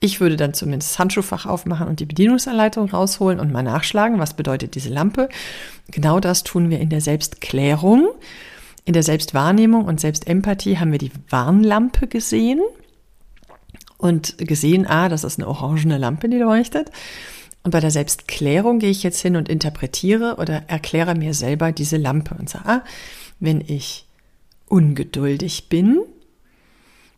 ich 0.02 0.22
würde 0.22 0.38
dann 0.38 0.54
zumindest 0.54 0.92
das 0.92 1.00
Handschuhfach 1.00 1.46
aufmachen 1.46 1.88
und 1.88 2.00
die 2.00 2.06
Bedienungsanleitung 2.06 2.90
rausholen 2.90 3.40
und 3.40 3.52
mal 3.52 3.64
nachschlagen, 3.64 4.20
was 4.20 4.34
bedeutet 4.34 4.76
diese 4.76 4.90
Lampe. 4.90 5.30
Genau 5.92 6.20
das 6.20 6.44
tun 6.44 6.70
wir 6.70 6.80
in 6.80 6.90
der 6.90 7.02
Selbstklärung. 7.02 8.10
In 8.86 8.94
der 8.94 9.04
Selbstwahrnehmung 9.04 9.86
und 9.86 10.00
Selbstempathie 10.00 10.78
haben 10.78 10.92
wir 10.92 11.00
die 11.00 11.12
Warnlampe 11.30 12.08
gesehen 12.08 12.62
und 14.00 14.38
gesehen, 14.40 14.88
ah, 14.88 15.10
das 15.10 15.24
ist 15.24 15.38
eine 15.38 15.48
orangene 15.48 16.00
Lampe, 16.00 16.30
die 16.30 16.38
leuchtet. 16.38 16.90
Und 17.62 17.72
bei 17.72 17.82
der 17.82 17.92
Selbstklärung 17.92 18.80
gehe 18.80 18.90
ich 18.90 19.04
jetzt 19.04 19.20
hin 19.20 19.36
und 19.36 19.50
interpretiere 19.50 20.38
oder 20.38 20.64
erkläre 20.68 21.14
mir 21.14 21.34
selber 21.36 21.72
diese 21.72 21.98
Lampe 21.98 22.34
und 22.34 22.50
sage, 22.50 22.66
ah, 22.68 22.84
wenn 23.40 23.62
ich 23.62 24.08
ungeduldig 24.68 25.68
bin, 25.68 26.00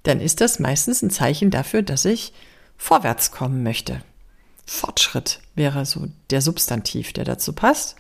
dann 0.03 0.19
ist 0.19 0.41
das 0.41 0.59
meistens 0.59 1.03
ein 1.03 1.11
Zeichen 1.11 1.51
dafür, 1.51 1.83
dass 1.83 2.05
ich 2.05 2.33
vorwärts 2.77 3.31
kommen 3.31 3.61
möchte. 3.61 4.01
Fortschritt 4.65 5.39
wäre 5.53 5.85
so 5.85 6.07
der 6.31 6.41
Substantiv, 6.41 7.13
der 7.13 7.25
dazu 7.25 7.53
passt. 7.53 7.95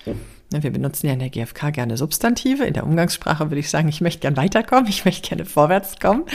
Wir 0.51 0.71
benutzen 0.71 1.07
ja 1.07 1.13
in 1.13 1.19
der 1.19 1.29
GfK 1.29 1.71
gerne 1.71 1.95
Substantive. 1.95 2.65
In 2.65 2.73
der 2.73 2.85
Umgangssprache 2.85 3.49
würde 3.49 3.59
ich 3.59 3.69
sagen, 3.69 3.87
ich 3.87 4.01
möchte 4.01 4.19
gerne 4.19 4.37
weiterkommen, 4.37 4.87
ich 4.87 5.05
möchte 5.05 5.29
gerne 5.29 5.45
vorwärts 5.45 5.99
kommen. 5.99 6.25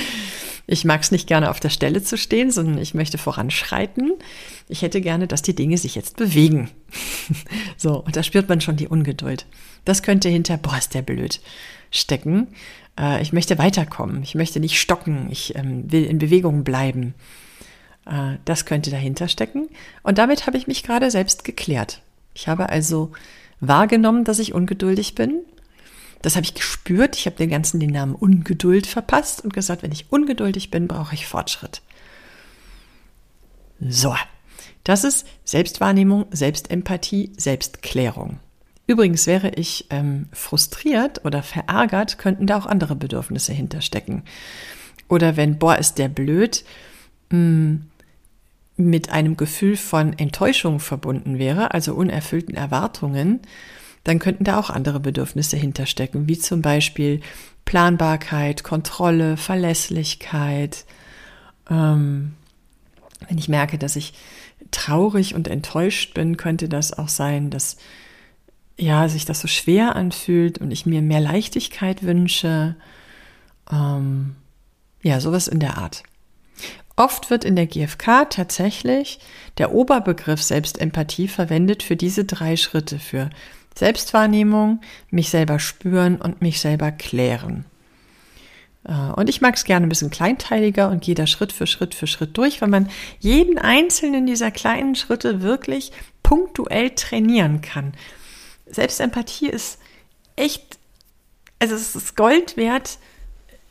Ich 0.66 0.85
mag 0.85 1.02
es 1.02 1.12
nicht 1.12 1.28
gerne 1.28 1.50
auf 1.50 1.61
der 1.61 1.68
Stelle 1.68 2.02
zu 2.02 2.16
stehen, 2.16 2.50
sondern 2.50 2.78
ich 2.78 2.94
möchte 2.94 3.18
voranschreiten. 3.18 4.12
Ich 4.68 4.82
hätte 4.82 5.00
gerne, 5.00 5.28
dass 5.28 5.42
die 5.42 5.54
Dinge 5.54 5.78
sich 5.78 5.94
jetzt 5.94 6.16
bewegen. 6.16 6.70
so, 7.76 8.02
und 8.02 8.16
da 8.16 8.23
spürt 8.23 8.49
man 8.49 8.61
schon 8.61 8.76
die 8.76 8.88
Ungeduld. 8.88 9.46
Das 9.85 10.02
könnte 10.02 10.28
hinter, 10.28 10.56
boah, 10.56 10.76
ist 10.76 10.94
der 10.94 11.02
blöd, 11.02 11.40
stecken. 11.92 12.49
Äh, 12.99 13.23
ich 13.23 13.32
möchte 13.32 13.58
weiterkommen. 13.58 14.23
Ich 14.23 14.35
möchte 14.35 14.58
nicht 14.58 14.80
stocken. 14.80 15.28
Ich 15.30 15.54
ähm, 15.54 15.90
will 15.92 16.04
in 16.04 16.18
Bewegung 16.18 16.64
bleiben. 16.64 17.14
Äh, 18.06 18.38
das 18.44 18.64
könnte 18.64 18.90
dahinter 18.90 19.28
stecken. 19.28 19.68
Und 20.02 20.18
damit 20.18 20.46
habe 20.46 20.56
ich 20.56 20.66
mich 20.66 20.82
gerade 20.82 21.12
selbst 21.12 21.44
geklärt. 21.44 22.00
Ich 22.35 22.49
habe 22.49 22.70
also 22.70 23.12
wahrgenommen, 23.60 24.25
dass 24.25 24.38
ich 24.38 24.54
ungeduldig 24.54 25.14
bin. 25.14 25.40
Das 26.22 26.36
habe 26.36 26.44
ich 26.44 26.54
gespürt. 26.54 27.16
Ich 27.16 27.26
habe 27.26 27.36
den 27.36 27.50
ganzen 27.50 27.80
den 27.80 27.90
Namen 27.90 28.14
Ungeduld 28.14 28.86
verpasst 28.86 29.44
und 29.44 29.52
gesagt, 29.52 29.82
wenn 29.82 29.92
ich 29.92 30.10
ungeduldig 30.10 30.70
bin, 30.70 30.88
brauche 30.88 31.14
ich 31.14 31.26
Fortschritt. 31.26 31.82
So, 33.80 34.14
das 34.84 35.04
ist 35.04 35.26
Selbstwahrnehmung, 35.44 36.26
Selbstempathie, 36.30 37.32
Selbstklärung. 37.36 38.40
Übrigens 38.86 39.26
wäre 39.26 39.50
ich 39.50 39.86
ähm, 39.90 40.28
frustriert 40.32 41.25
oder 41.25 41.42
verärgert, 41.42 42.18
könnten 42.18 42.46
da 42.46 42.56
auch 42.56 42.66
andere 42.66 42.94
Bedürfnisse 42.94 43.52
hinterstecken. 43.52 44.22
Oder 45.08 45.36
wenn, 45.36 45.58
boah, 45.58 45.76
ist 45.76 45.98
der 45.98 46.08
blöd, 46.08 46.64
mh, 47.30 47.36
hm, 47.36 47.86
mit 48.76 49.11
einem 49.11 49.37
Gefühl 49.37 49.76
von 49.76 50.18
Enttäuschung 50.18 50.80
verbunden 50.80 51.38
wäre, 51.38 51.73
also 51.73 51.95
unerfüllten 51.95 52.54
Erwartungen, 52.54 53.41
dann 54.04 54.19
könnten 54.19 54.45
da 54.45 54.58
auch 54.58 54.71
andere 54.71 55.00
Bedürfnisse 55.00 55.56
hinterstecken, 55.56 56.28
wie 56.28 56.39
zum 56.39 56.62
Beispiel 56.62 57.21
Planbarkeit, 57.65 58.62
Kontrolle, 58.62 59.36
Verlässlichkeit. 59.36 60.84
Ähm, 61.69 62.34
wenn 63.28 63.39
ich 63.39 63.49
merke, 63.49 63.78
dass 63.78 63.97
ich 63.97 64.15
traurig 64.71 65.34
und 65.34 65.49
enttäuscht 65.49 66.15
bin, 66.15 66.36
könnte 66.36 66.69
das 66.69 66.97
auch 66.97 67.08
sein, 67.08 67.50
dass 67.50 67.78
ja 68.76 69.08
sich 69.08 69.25
das 69.25 69.41
so 69.41 69.49
schwer 69.49 69.97
anfühlt 69.97 70.58
und 70.58 70.71
ich 70.71 70.86
mir 70.86 71.02
mehr 71.02 71.21
Leichtigkeit 71.21 72.02
wünsche. 72.02 72.76
Ähm, 73.73 74.36
ja, 75.02 75.21
sowas 75.21 75.49
in 75.49 75.60
der 75.60 75.78
Art. 75.78 76.02
Oft 76.97 77.28
wird 77.28 77.45
in 77.45 77.56
der 77.56 77.67
GfK 77.67 78.25
tatsächlich 78.30 79.21
der 79.59 79.73
Oberbegriff 79.73 80.43
Selbstempathie 80.43 81.28
verwendet 81.28 81.82
für 81.82 81.97
diese 81.97 82.25
drei 82.25 82.56
Schritte, 82.56 82.99
für 82.99 83.28
Selbstwahrnehmung, 83.75 84.80
mich 85.11 85.28
selber 85.28 85.59
spüren 85.59 86.17
und 86.17 86.41
mich 86.41 86.61
selber 86.61 86.91
klären. 86.91 87.67
Äh, 88.85 88.93
und 88.93 89.28
ich 89.28 89.43
mag 89.43 89.56
es 89.56 89.65
gerne 89.65 89.87
ein 89.87 89.91
bisschen 89.91 90.11
kleinteiliger 90.11 90.89
und 90.89 91.02
gehe 91.02 91.15
da 91.15 91.26
Schritt 91.26 91.52
für 91.52 91.67
Schritt 91.67 91.95
für 91.95 92.06
Schritt 92.06 92.37
durch, 92.39 92.63
weil 92.63 92.71
man 92.71 92.89
jeden 93.21 93.59
einzelnen 93.59 94.26
dieser 94.26 94.50
kleinen 94.50 94.95
Schritte 94.95 95.43
wirklich 95.43 95.93
punktuell 96.23 96.91
trainieren 96.91 97.61
kann. 97.61 97.93
Selbstempathie 98.67 99.49
ist 99.49 99.78
echt, 100.35 100.78
also 101.59 101.75
es 101.75 101.95
ist 101.95 102.17
Gold 102.17 102.56
wert, 102.56 102.99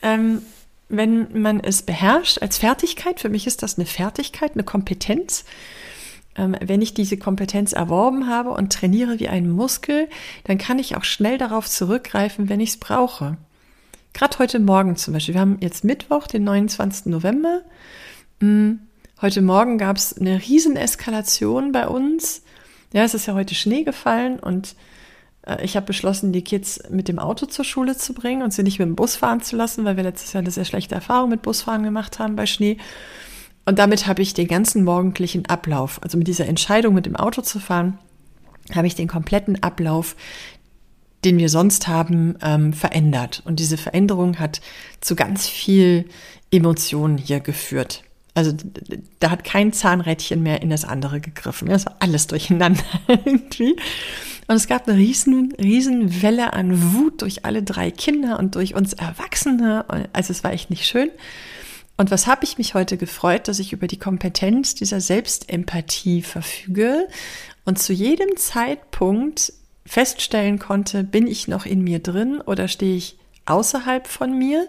ähm, 0.02 0.44
wenn 0.90 1.42
man 1.42 1.60
es 1.60 1.84
beherrscht 1.84 2.42
als 2.42 2.58
Fertigkeit, 2.58 3.20
für 3.20 3.30
mich 3.30 3.48
ist 3.48 3.64
das 3.64 3.78
eine 3.78 3.86
Fertigkeit, 3.86 4.54
eine 4.54 4.64
Kompetenz. 4.64 5.46
Ähm, 6.36 6.56
wenn 6.62 6.82
ich 6.82 6.94
diese 6.94 7.18
Kompetenz 7.18 7.74
erworben 7.74 8.28
habe 8.28 8.52
und 8.52 8.72
trainiere 8.72 9.20
wie 9.20 9.30
einen 9.30 9.50
Muskel, 9.50 10.10
dann 10.44 10.58
kann 10.58 10.80
ich 10.80 10.96
auch 10.96 11.04
schnell 11.04 11.38
darauf 11.38 11.70
zurückgreifen, 11.70 12.50
wenn 12.50 12.60
ich 12.60 12.70
es 12.70 12.78
brauche. 12.78 13.38
Gerade 14.14 14.40
heute 14.40 14.60
Morgen 14.60 14.96
zum 14.96 15.14
Beispiel. 15.14 15.34
Wir 15.34 15.42
haben 15.42 15.58
jetzt 15.60 15.84
Mittwoch, 15.84 16.28
den 16.28 16.44
29. 16.44 17.08
November. 17.08 17.62
Hm, 18.40 18.80
heute 19.22 19.42
Morgen 19.42 19.78
gab 19.78 19.98
es 19.98 20.18
eine 20.18 20.40
Rieseneskalation 20.42 21.72
bei 21.72 21.88
uns. 21.88 22.44
Ja, 22.94 23.04
es 23.04 23.14
ist 23.14 23.26
ja 23.26 23.34
heute 23.34 23.56
Schnee 23.56 23.84
gefallen 23.84 24.40
und 24.40 24.76
ich 25.62 25.76
habe 25.76 25.86
beschlossen, 25.86 26.32
die 26.32 26.44
Kids 26.44 26.82
mit 26.90 27.08
dem 27.08 27.20
Auto 27.20 27.46
zur 27.46 27.66
Schule 27.66 27.96
zu 27.96 28.14
bringen 28.14 28.42
und 28.42 28.52
sie 28.52 28.64
nicht 28.64 28.80
mit 28.80 28.88
dem 28.88 28.96
Bus 28.96 29.16
fahren 29.16 29.42
zu 29.42 29.56
lassen, 29.56 29.86
weil 29.86 29.96
wir 29.96 30.04
letztes 30.04 30.34
Jahr 30.34 30.42
eine 30.42 30.52
sehr 30.52 30.66
schlechte 30.66 30.96
Erfahrung 30.96 31.30
mit 31.30 31.44
Busfahren 31.44 31.84
gemacht 31.84 32.20
haben 32.20 32.36
bei 32.36 32.46
Schnee. 32.46 32.78
Und 33.66 33.80
damit 33.80 34.08
habe 34.08 34.22
ich 34.22 34.34
den 34.34 34.48
ganzen 34.48 34.84
morgendlichen 34.84 35.46
Ablauf, 35.48 36.02
also 36.04 36.18
mit 36.18 36.28
dieser 36.28 36.48
Entscheidung, 36.48 36.94
mit 36.94 37.06
dem 37.06 37.16
Auto 37.16 37.42
zu 37.42 37.60
fahren, 37.60 37.98
habe 38.74 38.88
ich 38.88 38.96
den 38.96 39.08
kompletten 39.08 39.62
Ablauf, 39.62 40.16
den 41.24 41.38
wir 41.38 41.50
sonst 41.50 41.88
haben, 41.88 42.38
ähm, 42.42 42.74
verändert. 42.74 43.42
Und 43.46 43.60
diese 43.60 43.78
Veränderung 43.78 44.40
hat 44.40 44.62
zu 45.02 45.16
ganz 45.16 45.48
viel 45.48 46.06
Emotionen 46.52 47.18
hier 47.18 47.40
geführt. 47.40 48.04
Also 48.36 48.52
da 49.20 49.32
hat 49.32 49.44
kein 49.44 49.74
Zahnrädchen 49.74 50.44
mehr 50.44 50.62
in 50.62 50.70
das 50.70 50.86
andere 50.86 51.22
gegriffen. 51.22 51.70
Das 51.70 51.86
war 51.86 51.96
alles 52.00 52.28
durcheinander 52.28 52.84
irgendwie. 53.08 53.76
Und 54.48 54.56
es 54.56 54.68
gab 54.68 54.88
eine 54.88 54.98
riesen, 54.98 55.54
riesen 55.54 56.22
Welle 56.22 56.54
an 56.54 56.94
Wut 56.94 57.22
durch 57.22 57.46
alle 57.46 57.64
drei 57.64 57.90
Kinder 57.90 58.38
und 58.38 58.56
durch 58.56 58.76
uns 58.76 58.94
Erwachsene. 58.94 59.86
Also 60.14 60.32
es 60.32 60.44
war 60.44 60.54
echt 60.54 60.70
nicht 60.70 60.86
schön. 60.86 61.10
Und 61.98 62.12
was 62.12 62.28
habe 62.28 62.44
ich 62.44 62.58
mich 62.58 62.74
heute 62.74 62.98
gefreut, 62.98 63.48
dass 63.48 63.60
ich 63.60 63.74
über 63.74 63.88
die 63.88 63.98
Kompetenz 63.98 64.76
dieser 64.76 65.00
Selbstempathie 65.00 66.22
verfüge 66.22 67.08
und 67.64 67.80
zu 67.80 67.94
jedem 67.94 68.36
Zeitpunkt 68.38 69.54
feststellen 69.86 70.60
konnte, 70.60 71.04
bin 71.04 71.26
ich 71.26 71.48
noch 71.48 71.66
in 71.66 71.82
mir 71.82 72.00
drin 72.00 72.42
oder 72.42 72.68
stehe 72.68 72.96
ich 72.98 73.18
außerhalb 73.46 74.08
von 74.08 74.38
mir? 74.38 74.68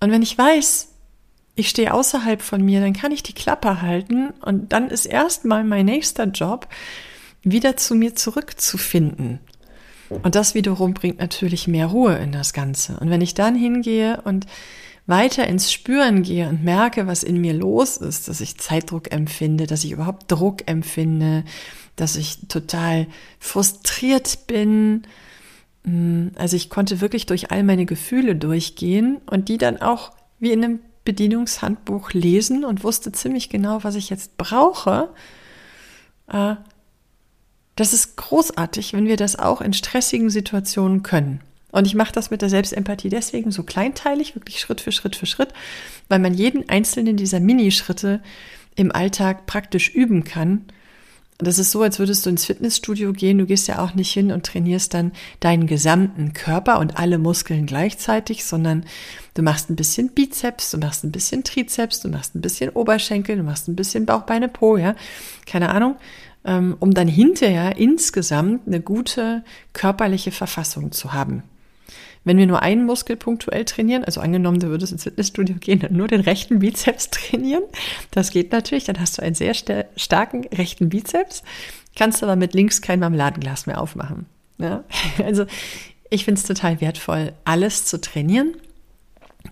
Und 0.00 0.10
wenn 0.10 0.22
ich 0.22 0.36
weiß, 0.36 0.88
ich 1.54 1.68
stehe 1.68 1.94
außerhalb 1.94 2.42
von 2.42 2.62
mir, 2.62 2.80
dann 2.80 2.92
kann 2.92 3.10
ich 3.10 3.22
die 3.22 3.32
Klappe 3.32 3.80
halten 3.80 4.30
und 4.42 4.72
dann 4.72 4.90
ist 4.90 5.06
erstmal 5.06 5.64
mein 5.64 5.86
nächster 5.86 6.24
Job, 6.24 6.68
wieder 7.52 7.76
zu 7.76 7.94
mir 7.94 8.14
zurückzufinden. 8.14 9.40
Und 10.08 10.34
das 10.34 10.54
wiederum 10.54 10.94
bringt 10.94 11.18
natürlich 11.18 11.68
mehr 11.68 11.86
Ruhe 11.86 12.16
in 12.16 12.32
das 12.32 12.52
Ganze. 12.52 12.98
Und 12.98 13.10
wenn 13.10 13.20
ich 13.20 13.34
dann 13.34 13.54
hingehe 13.54 14.20
und 14.24 14.46
weiter 15.06 15.46
ins 15.46 15.72
Spüren 15.72 16.22
gehe 16.22 16.48
und 16.48 16.62
merke, 16.62 17.06
was 17.06 17.22
in 17.22 17.40
mir 17.40 17.54
los 17.54 17.96
ist, 17.96 18.28
dass 18.28 18.40
ich 18.40 18.58
Zeitdruck 18.58 19.10
empfinde, 19.10 19.66
dass 19.66 19.84
ich 19.84 19.92
überhaupt 19.92 20.30
Druck 20.30 20.68
empfinde, 20.68 21.44
dass 21.96 22.16
ich 22.16 22.46
total 22.48 23.06
frustriert 23.38 24.46
bin. 24.46 25.02
Mm, 25.84 26.28
also 26.36 26.56
ich 26.56 26.68
konnte 26.68 27.00
wirklich 27.00 27.26
durch 27.26 27.50
all 27.50 27.62
meine 27.62 27.86
Gefühle 27.86 28.36
durchgehen 28.36 29.18
und 29.30 29.48
die 29.48 29.58
dann 29.58 29.80
auch 29.80 30.12
wie 30.40 30.52
in 30.52 30.62
einem 30.62 30.80
Bedienungshandbuch 31.04 32.12
lesen 32.12 32.64
und 32.64 32.84
wusste 32.84 33.10
ziemlich 33.10 33.48
genau, 33.48 33.82
was 33.82 33.94
ich 33.94 34.10
jetzt 34.10 34.36
brauche, 34.36 35.08
äh, 36.30 36.56
das 37.78 37.92
ist 37.92 38.16
großartig, 38.16 38.92
wenn 38.92 39.06
wir 39.06 39.16
das 39.16 39.38
auch 39.38 39.60
in 39.60 39.72
stressigen 39.72 40.30
Situationen 40.30 41.04
können. 41.04 41.40
Und 41.70 41.86
ich 41.86 41.94
mache 41.94 42.12
das 42.12 42.30
mit 42.30 42.42
der 42.42 42.48
Selbstempathie 42.48 43.08
deswegen 43.08 43.52
so 43.52 43.62
kleinteilig, 43.62 44.34
wirklich 44.34 44.58
Schritt 44.58 44.80
für 44.80 44.90
Schritt 44.90 45.14
für 45.14 45.26
Schritt, 45.26 45.52
weil 46.08 46.18
man 46.18 46.34
jeden 46.34 46.68
einzelnen 46.68 47.16
dieser 47.16 47.38
Minischritte 47.38 48.20
im 48.74 48.90
Alltag 48.90 49.46
praktisch 49.46 49.94
üben 49.94 50.24
kann. 50.24 50.64
Das 51.40 51.60
ist 51.60 51.70
so, 51.70 51.82
als 51.82 52.00
würdest 52.00 52.26
du 52.26 52.30
ins 52.30 52.46
Fitnessstudio 52.46 53.12
gehen. 53.12 53.38
Du 53.38 53.46
gehst 53.46 53.68
ja 53.68 53.78
auch 53.78 53.94
nicht 53.94 54.10
hin 54.10 54.32
und 54.32 54.44
trainierst 54.44 54.92
dann 54.92 55.12
deinen 55.38 55.68
gesamten 55.68 56.32
Körper 56.32 56.80
und 56.80 56.98
alle 56.98 57.18
Muskeln 57.18 57.66
gleichzeitig, 57.66 58.44
sondern 58.44 58.84
du 59.34 59.42
machst 59.42 59.70
ein 59.70 59.76
bisschen 59.76 60.08
Bizeps, 60.08 60.72
du 60.72 60.78
machst 60.78 61.04
ein 61.04 61.12
bisschen 61.12 61.44
Trizeps, 61.44 62.00
du 62.00 62.08
machst 62.08 62.34
ein 62.34 62.40
bisschen 62.40 62.70
Oberschenkel, 62.70 63.36
du 63.36 63.44
machst 63.44 63.68
ein 63.68 63.76
bisschen 63.76 64.04
Bauch, 64.04 64.22
Beine, 64.22 64.48
Po, 64.48 64.76
ja. 64.76 64.96
Keine 65.46 65.68
Ahnung. 65.68 65.94
Ähm, 66.48 66.78
um 66.80 66.94
dann 66.94 67.08
hinterher 67.08 67.76
insgesamt 67.76 68.66
eine 68.66 68.80
gute 68.80 69.44
körperliche 69.74 70.30
Verfassung 70.30 70.92
zu 70.92 71.12
haben. 71.12 71.42
Wenn 72.24 72.38
wir 72.38 72.46
nur 72.46 72.62
einen 72.62 72.86
Muskel 72.86 73.16
punktuell 73.16 73.66
trainieren, 73.66 74.02
also 74.02 74.22
angenommen, 74.22 74.58
du 74.58 74.68
würdest 74.68 74.92
ins 74.92 75.02
Fitnessstudio 75.02 75.56
gehen 75.60 75.82
und 75.82 75.92
nur 75.92 76.08
den 76.08 76.22
rechten 76.22 76.60
Bizeps 76.60 77.10
trainieren, 77.10 77.64
das 78.12 78.30
geht 78.30 78.50
natürlich, 78.50 78.84
dann 78.84 78.98
hast 78.98 79.18
du 79.18 79.22
einen 79.22 79.34
sehr 79.34 79.52
starken 79.54 80.46
rechten 80.46 80.88
Bizeps, 80.88 81.42
kannst 81.96 82.22
aber 82.22 82.34
mit 82.34 82.54
links 82.54 82.80
kein 82.80 83.00
Marmeladenglas 83.00 83.66
mehr 83.66 83.78
aufmachen. 83.78 84.24
Ja? 84.56 84.84
Also 85.22 85.44
ich 86.08 86.24
finde 86.24 86.40
es 86.40 86.46
total 86.46 86.80
wertvoll, 86.80 87.34
alles 87.44 87.84
zu 87.84 88.00
trainieren, 88.00 88.54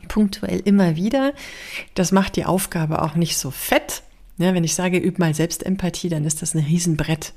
punktuell 0.08 0.60
immer 0.64 0.96
wieder. 0.96 1.34
Das 1.94 2.10
macht 2.10 2.36
die 2.36 2.46
Aufgabe 2.46 3.02
auch 3.02 3.16
nicht 3.16 3.36
so 3.36 3.50
fett. 3.50 4.02
Ja, 4.38 4.52
wenn 4.52 4.64
ich 4.64 4.74
sage, 4.74 4.98
üb 4.98 5.18
mal 5.18 5.34
Selbstempathie, 5.34 6.08
dann 6.08 6.24
ist 6.24 6.42
das 6.42 6.54
ein 6.54 6.64
Riesenbrett. 6.64 7.32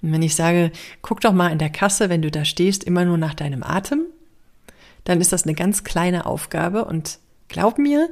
Und 0.00 0.12
wenn 0.12 0.22
ich 0.22 0.34
sage, 0.34 0.72
guck 1.02 1.20
doch 1.20 1.32
mal 1.32 1.52
in 1.52 1.58
der 1.58 1.70
Kasse, 1.70 2.08
wenn 2.08 2.22
du 2.22 2.30
da 2.30 2.44
stehst, 2.44 2.84
immer 2.84 3.04
nur 3.04 3.18
nach 3.18 3.34
deinem 3.34 3.62
Atem, 3.62 4.06
dann 5.04 5.20
ist 5.20 5.32
das 5.32 5.44
eine 5.44 5.54
ganz 5.54 5.84
kleine 5.84 6.26
Aufgabe 6.26 6.84
und 6.84 7.18
glaub 7.48 7.78
mir, 7.78 8.10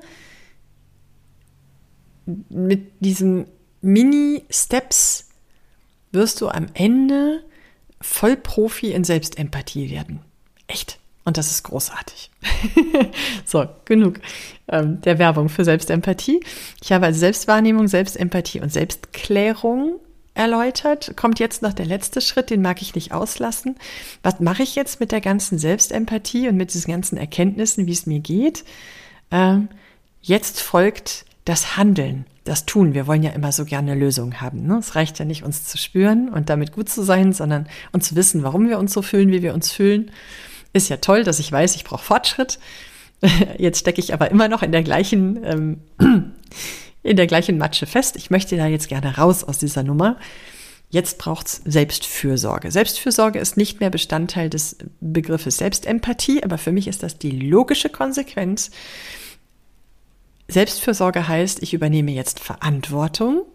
mit 2.49 2.93
diesen 3.01 3.47
Mini-Steps 3.81 5.29
wirst 6.13 6.41
du 6.41 6.49
am 6.49 6.67
Ende 6.75 7.45
Vollprofi 8.01 8.93
in 8.93 9.05
Selbstempathie 9.05 9.91
werden. 9.91 10.21
Echt. 10.67 10.99
Und 11.27 11.37
das 11.37 11.51
ist 11.51 11.65
großartig. 11.65 12.31
so, 13.45 13.67
genug 13.85 14.21
ähm, 14.69 15.01
der 15.01 15.19
Werbung 15.19 15.49
für 15.49 15.65
Selbstempathie. 15.65 16.41
Ich 16.81 16.93
habe 16.93 17.07
also 17.07 17.19
Selbstwahrnehmung, 17.19 17.89
Selbstempathie 17.89 18.61
und 18.61 18.73
Selbstklärung 18.73 19.99
erläutert. 20.35 21.17
Kommt 21.17 21.41
jetzt 21.41 21.63
noch 21.63 21.73
der 21.73 21.87
letzte 21.87 22.21
Schritt, 22.21 22.51
den 22.51 22.63
mag 22.63 22.81
ich 22.81 22.95
nicht 22.95 23.13
auslassen. 23.13 23.75
Was 24.23 24.39
mache 24.39 24.63
ich 24.63 24.77
jetzt 24.77 25.01
mit 25.01 25.11
der 25.11 25.21
ganzen 25.21 25.59
Selbstempathie 25.59 26.49
und 26.49 26.57
mit 26.57 26.73
diesen 26.73 26.93
ganzen 26.93 27.19
Erkenntnissen, 27.19 27.87
wie 27.87 27.93
es 27.93 28.07
mir 28.07 28.21
geht? 28.21 28.65
Ähm, 29.33 29.69
jetzt 30.23 30.61
folgt 30.61 31.25
das 31.45 31.77
Handeln, 31.77 32.25
das 32.45 32.67
Tun. 32.67 32.95
Wir 32.95 33.09
wollen 33.09 33.25
ja 33.25 33.31
immer 33.31 33.51
so 33.51 33.65
gerne 33.65 33.97
Lösungen 33.97 34.41
haben. 34.41 34.65
Ne? 34.65 34.79
Es 34.79 34.95
reicht 34.95 35.19
ja 35.19 35.25
nicht, 35.25 35.43
uns 35.43 35.65
zu 35.65 35.77
spüren 35.77 36.29
und 36.29 36.51
damit 36.51 36.71
gut 36.71 36.89
zu 36.89 37.03
sein, 37.03 37.33
sondern 37.33 37.67
uns 37.91 38.09
zu 38.09 38.15
wissen, 38.15 38.45
warum 38.45 38.69
wir 38.69 38.79
uns 38.79 38.93
so 38.93 39.03
fühlen, 39.03 39.33
wie 39.33 39.43
wir 39.43 39.55
uns 39.55 39.73
fühlen. 39.73 40.13
Ist 40.77 40.91
ja 40.91 40.99
toll, 40.99 41.25
dass 41.25 41.39
ich 41.39 41.51
weiß, 41.51 41.75
ich 41.75 41.85
brauche 41.85 42.05
Fortschritt. 42.05 42.59
Jetzt 43.59 43.79
stecke 43.79 43.99
ich 43.99 44.13
aber 44.13 44.31
immer 44.31 44.47
noch 44.47 44.63
in 44.63 44.73
der 44.73 44.83
gleichen 44.83 45.43
ähm, 45.43 45.81
in 47.03 47.17
der 47.17 47.27
gleichen 47.27 47.57
Matsche 47.57 47.87
fest. 47.87 48.17
Ich 48.17 48.29
möchte 48.29 48.59
da 48.59 48.67
jetzt 48.67 48.89
gerne 48.89 49.17
raus 49.17 49.43
aus 49.43 49.57
dieser 49.59 49.85
Nummer. 49.85 50.19
Jetzt 50.91 51.17
braucht's 51.19 51.63
Selbstfürsorge. 51.65 52.71
Selbstfürsorge 52.71 53.39
ist 53.39 53.57
nicht 53.57 53.81
mehr 53.81 53.89
Bestandteil 53.89 54.51
des 54.51 54.77
Begriffes 55.01 55.57
Selbstempathie, 55.57 56.45
aber 56.45 56.59
für 56.59 56.73
mich 56.73 56.89
ist 56.89 57.03
das 57.03 57.17
die 57.17 57.31
logische 57.31 57.89
Konsequenz. 57.89 58.71
Selbstfürsorge 60.49 61.27
heißt, 61.27 61.63
ich 61.63 61.73
übernehme 61.73 62.11
jetzt 62.11 62.39
Verantwortung 62.39 63.47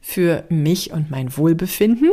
für 0.00 0.44
mich 0.48 0.92
und 0.92 1.10
mein 1.10 1.36
Wohlbefinden 1.36 2.10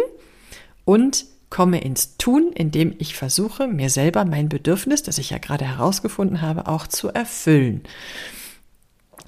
und 0.83 1.25
komme 1.53 1.81
ins 1.81 2.17
Tun, 2.17 2.51
indem 2.51 2.95
ich 2.97 3.15
versuche, 3.15 3.67
mir 3.67 3.91
selber 3.91 4.25
mein 4.25 4.49
Bedürfnis, 4.49 5.03
das 5.03 5.19
ich 5.19 5.29
ja 5.29 5.37
gerade 5.37 5.65
herausgefunden 5.65 6.41
habe, 6.41 6.67
auch 6.67 6.87
zu 6.87 7.09
erfüllen. 7.09 7.83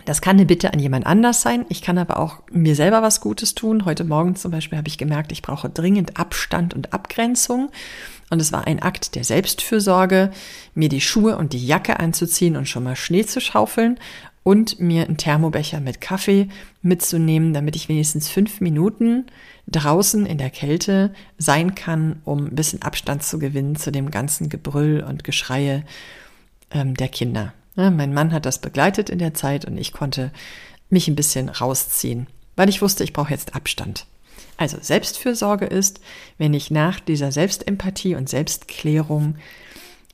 Das 0.05 0.21
kann 0.21 0.35
eine 0.35 0.47
Bitte 0.47 0.73
an 0.73 0.79
jemand 0.79 1.05
anders 1.05 1.43
sein. 1.43 1.67
Ich 1.69 1.83
kann 1.83 1.99
aber 1.99 2.17
auch 2.17 2.41
mir 2.51 2.73
selber 2.73 3.03
was 3.03 3.21
Gutes 3.21 3.53
tun. 3.53 3.85
Heute 3.85 4.03
Morgen 4.05 4.35
zum 4.35 4.49
Beispiel 4.49 4.75
habe 4.79 4.87
ich 4.87 4.97
gemerkt, 4.97 5.31
ich 5.31 5.43
brauche 5.43 5.69
dringend 5.69 6.17
Abstand 6.19 6.73
und 6.73 6.93
Abgrenzung. 6.93 7.69
Und 8.31 8.41
es 8.41 8.51
war 8.51 8.65
ein 8.65 8.81
Akt 8.81 9.13
der 9.13 9.23
Selbstfürsorge, 9.23 10.31
mir 10.73 10.89
die 10.89 11.01
Schuhe 11.01 11.37
und 11.37 11.53
die 11.53 11.63
Jacke 11.63 11.99
anzuziehen 11.99 12.55
und 12.55 12.67
schon 12.67 12.83
mal 12.83 12.95
Schnee 12.95 13.27
zu 13.27 13.39
schaufeln 13.39 13.99
und 14.45 14.79
mir 14.79 15.05
einen 15.05 15.17
Thermobecher 15.17 15.79
mit 15.79 16.01
Kaffee 16.01 16.49
mitzunehmen, 16.83 17.51
damit 17.55 17.75
ich 17.75 17.89
wenigstens 17.89 18.29
fünf 18.29 18.61
Minuten 18.61 19.25
draußen 19.67 20.27
in 20.27 20.37
der 20.37 20.51
Kälte 20.51 21.15
sein 21.39 21.73
kann, 21.73 22.21
um 22.25 22.45
ein 22.45 22.55
bisschen 22.55 22.83
Abstand 22.83 23.23
zu 23.23 23.39
gewinnen 23.39 23.75
zu 23.75 23.91
dem 23.91 24.11
ganzen 24.11 24.47
Gebrüll 24.47 25.03
und 25.03 25.23
Geschreie 25.23 25.83
ähm, 26.69 26.93
der 26.93 27.07
Kinder. 27.07 27.53
Ja, 27.75 27.89
mein 27.89 28.13
Mann 28.13 28.31
hat 28.31 28.45
das 28.45 28.59
begleitet 28.59 29.09
in 29.09 29.17
der 29.17 29.33
Zeit 29.33 29.65
und 29.65 29.79
ich 29.79 29.91
konnte 29.91 30.31
mich 30.91 31.07
ein 31.07 31.15
bisschen 31.15 31.49
rausziehen, 31.49 32.27
weil 32.55 32.69
ich 32.69 32.83
wusste, 32.83 33.03
ich 33.03 33.13
brauche 33.13 33.31
jetzt 33.31 33.55
Abstand. 33.55 34.05
Also 34.57 34.77
Selbstfürsorge 34.79 35.65
ist, 35.65 36.01
wenn 36.37 36.53
ich 36.53 36.69
nach 36.69 36.99
dieser 36.99 37.31
Selbstempathie 37.31 38.13
und 38.13 38.29
Selbstklärung 38.29 39.37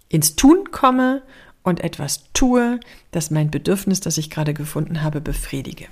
ins 0.08 0.38
Tun 0.38 0.72
komme 0.72 1.22
und 1.64 1.82
etwas 1.82 2.24
tue, 2.34 2.80
das 3.12 3.32
mein 3.32 3.52
Bedürfnis, 3.52 4.00
das 4.00 4.18
ich 4.18 4.30
gerade 4.30 4.54
gefunden 4.54 5.02
habe, 5.02 5.22
befriedige. 5.22 5.88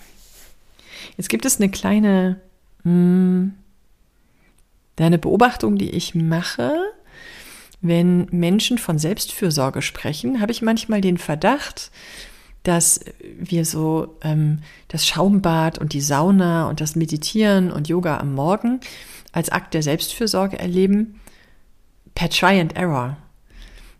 Jetzt 1.18 1.30
gibt 1.30 1.46
es 1.46 1.58
eine 1.58 1.70
kleine, 1.70 2.40
mh, 2.84 2.92
hm, 2.92 3.54
eine 4.98 5.18
Beobachtung, 5.18 5.78
die 5.78 5.92
ich 5.92 6.14
mache, 6.14 6.74
wenn 7.82 8.28
Menschen 8.32 8.78
von 8.78 9.00
Selbstfürsorge 9.00 9.82
sprechen, 9.82 10.42
habe 10.42 10.52
ich 10.52 10.62
manchmal 10.62 11.00
den 11.00 11.18
Verdacht, 11.18 11.92
dass 12.64 13.00
wir 13.40 13.64
so 13.64 14.18
ähm, 14.22 14.60
das 14.90 15.08
Schaumbad 15.08 15.78
und 15.78 15.94
die 15.94 16.02
Sauna 16.02 16.68
und 16.68 16.82
das 16.82 16.98
Meditieren 16.98 17.72
und 17.72 17.88
Yoga 17.88 18.18
am 18.18 18.34
Morgen 18.34 18.82
als 19.32 19.50
Akt 19.50 19.74
der 19.74 19.84
Selbstfürsorge 19.84 20.60
erleben, 20.60 21.22
per 22.16 22.30
Try 22.30 22.60
and 22.60 22.76
Error. 22.76 23.16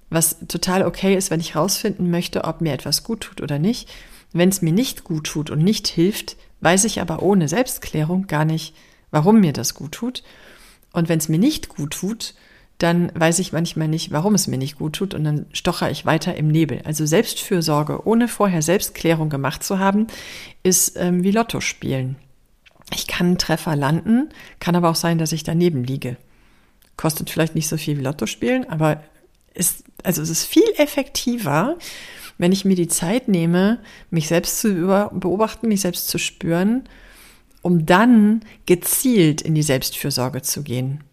Was 0.10 0.38
total 0.48 0.86
okay 0.86 1.16
ist, 1.16 1.30
wenn 1.32 1.40
ich 1.40 1.56
rausfinden 1.56 2.10
möchte, 2.10 2.44
ob 2.44 2.62
mir 2.62 2.74
etwas 2.74 3.04
gut 3.04 3.22
tut 3.22 3.42
oder 3.42 3.60
nicht. 3.60 3.90
Wenn 4.34 4.50
es 4.50 4.62
mir 4.62 4.74
nicht 4.74 5.04
gut 5.04 5.28
tut 5.28 5.50
und 5.50 5.64
nicht 5.64 5.88
hilft, 5.88 6.38
weiß 6.62 6.86
ich 6.86 7.02
aber 7.02 7.22
ohne 7.22 7.48
Selbstklärung 7.48 8.28
gar 8.28 8.46
nicht, 8.46 8.76
warum 9.12 9.40
mir 9.40 9.54
das 9.54 9.74
gut 9.74 9.94
tut. 9.94 10.24
Und 10.94 11.10
wenn 11.10 11.20
es 11.20 11.30
mir 11.30 11.40
nicht 11.40 11.70
gut 11.70 11.92
tut, 11.92 12.34
dann 12.80 13.12
weiß 13.14 13.40
ich 13.40 13.52
manchmal 13.52 13.90
nicht, 13.90 14.12
warum 14.12 14.36
es 14.36 14.48
mir 14.48 14.58
nicht 14.58 14.78
gut 14.78 14.94
tut 14.94 15.14
und 15.14 15.26
dann 15.26 15.46
stocher 15.52 15.92
ich 15.92 16.06
weiter 16.06 16.36
im 16.36 16.48
Nebel. 16.48 16.82
Also 16.86 17.06
Selbstfürsorge, 17.06 18.08
ohne 18.08 18.28
vorher 18.28 18.62
Selbstklärung 18.62 19.30
gemacht 19.30 19.64
zu 19.64 19.80
haben, 19.80 20.08
ist 20.64 20.96
ähm, 20.96 21.24
wie 21.24 21.32
Lotto 21.32 21.60
spielen. 21.60 22.16
Ich 22.96 23.06
kann 23.06 23.28
einen 23.28 23.38
Treffer 23.38 23.76
landen, 23.76 24.30
kann 24.60 24.76
aber 24.76 24.90
auch 24.90 24.96
sein, 24.96 25.18
dass 25.18 25.34
ich 25.34 25.44
daneben 25.44 25.84
liege. 25.84 26.18
Kostet 26.96 27.30
vielleicht 27.30 27.54
nicht 27.54 27.68
so 27.68 27.78
viel 27.78 27.98
wie 27.98 28.02
Lotto 28.02 28.26
spielen, 28.26 28.68
aber 28.70 29.04
ist, 29.60 29.84
also 30.04 30.22
es 30.22 30.30
ist 30.30 30.46
viel 30.46 30.64
effektiver, 30.78 31.78
wenn 32.38 32.52
ich 32.52 32.66
mir 32.66 32.76
die 32.76 32.88
Zeit 32.88 33.28
nehme, 33.28 33.80
mich 34.10 34.28
selbst 34.28 34.60
zu 34.60 34.74
beobachten, 35.14 35.68
mich 35.68 35.82
selbst 35.82 36.08
zu 36.08 36.18
spüren, 36.18 36.86
um 37.62 37.86
dann 37.86 38.42
gezielt 38.66 39.42
in 39.42 39.54
die 39.54 39.64
Selbstfürsorge 39.64 40.42
zu 40.42 40.64
gehen 40.64 41.04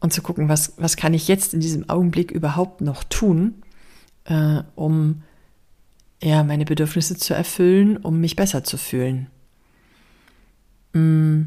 und 0.00 0.12
zu 0.12 0.20
gucken, 0.20 0.48
was, 0.48 0.74
was 0.76 0.96
kann 0.96 1.14
ich 1.14 1.28
jetzt 1.28 1.54
in 1.54 1.60
diesem 1.60 1.88
Augenblick 1.88 2.32
überhaupt 2.32 2.80
noch 2.80 3.04
tun, 3.04 3.62
äh, 4.24 4.62
um 4.74 5.22
ja, 6.22 6.42
meine 6.42 6.64
Bedürfnisse 6.64 7.16
zu 7.16 7.34
erfüllen, 7.34 7.96
um 7.98 8.20
mich 8.20 8.34
besser 8.34 8.64
zu 8.64 8.76
fühlen. 8.76 9.28
Mm. 10.92 11.42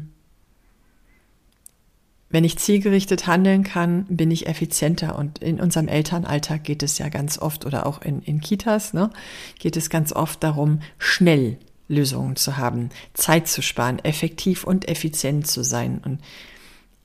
Wenn 2.30 2.44
ich 2.44 2.58
zielgerichtet 2.58 3.26
handeln 3.26 3.64
kann, 3.64 4.04
bin 4.08 4.30
ich 4.30 4.46
effizienter. 4.46 5.16
Und 5.16 5.38
in 5.38 5.60
unserem 5.60 5.88
Elternalltag 5.88 6.64
geht 6.64 6.82
es 6.82 6.98
ja 6.98 7.08
ganz 7.08 7.38
oft, 7.38 7.64
oder 7.64 7.86
auch 7.86 8.02
in, 8.02 8.20
in 8.22 8.40
Kitas, 8.40 8.92
ne, 8.92 9.10
geht 9.58 9.76
es 9.76 9.88
ganz 9.88 10.12
oft 10.12 10.42
darum, 10.42 10.80
schnell 10.98 11.58
Lösungen 11.88 12.36
zu 12.36 12.58
haben, 12.58 12.90
Zeit 13.14 13.48
zu 13.48 13.62
sparen, 13.62 13.98
effektiv 14.00 14.64
und 14.64 14.88
effizient 14.88 15.46
zu 15.46 15.62
sein. 15.64 16.02
Und 16.04 16.20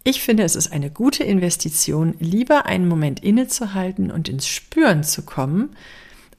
ich 0.04 0.22
finde, 0.22 0.44
es 0.44 0.58
ist 0.58 0.74
eine 0.74 0.92
gute 0.92 1.24
Investition, 1.24 2.16
lieber 2.20 2.66
einen 2.66 2.90
Moment 2.90 3.22
innezuhalten 3.24 4.12
und 4.12 4.28
ins 4.28 4.48
Spüren 4.48 5.04
zu 5.04 5.22
kommen, 5.22 5.70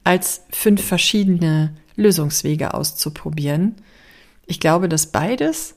als 0.03 0.43
fünf 0.51 0.85
verschiedene 0.85 1.75
Lösungswege 1.95 2.75
auszuprobieren. 2.75 3.75
Ich 4.45 4.59
glaube, 4.59 4.87
dass 4.87 5.07
beides 5.07 5.73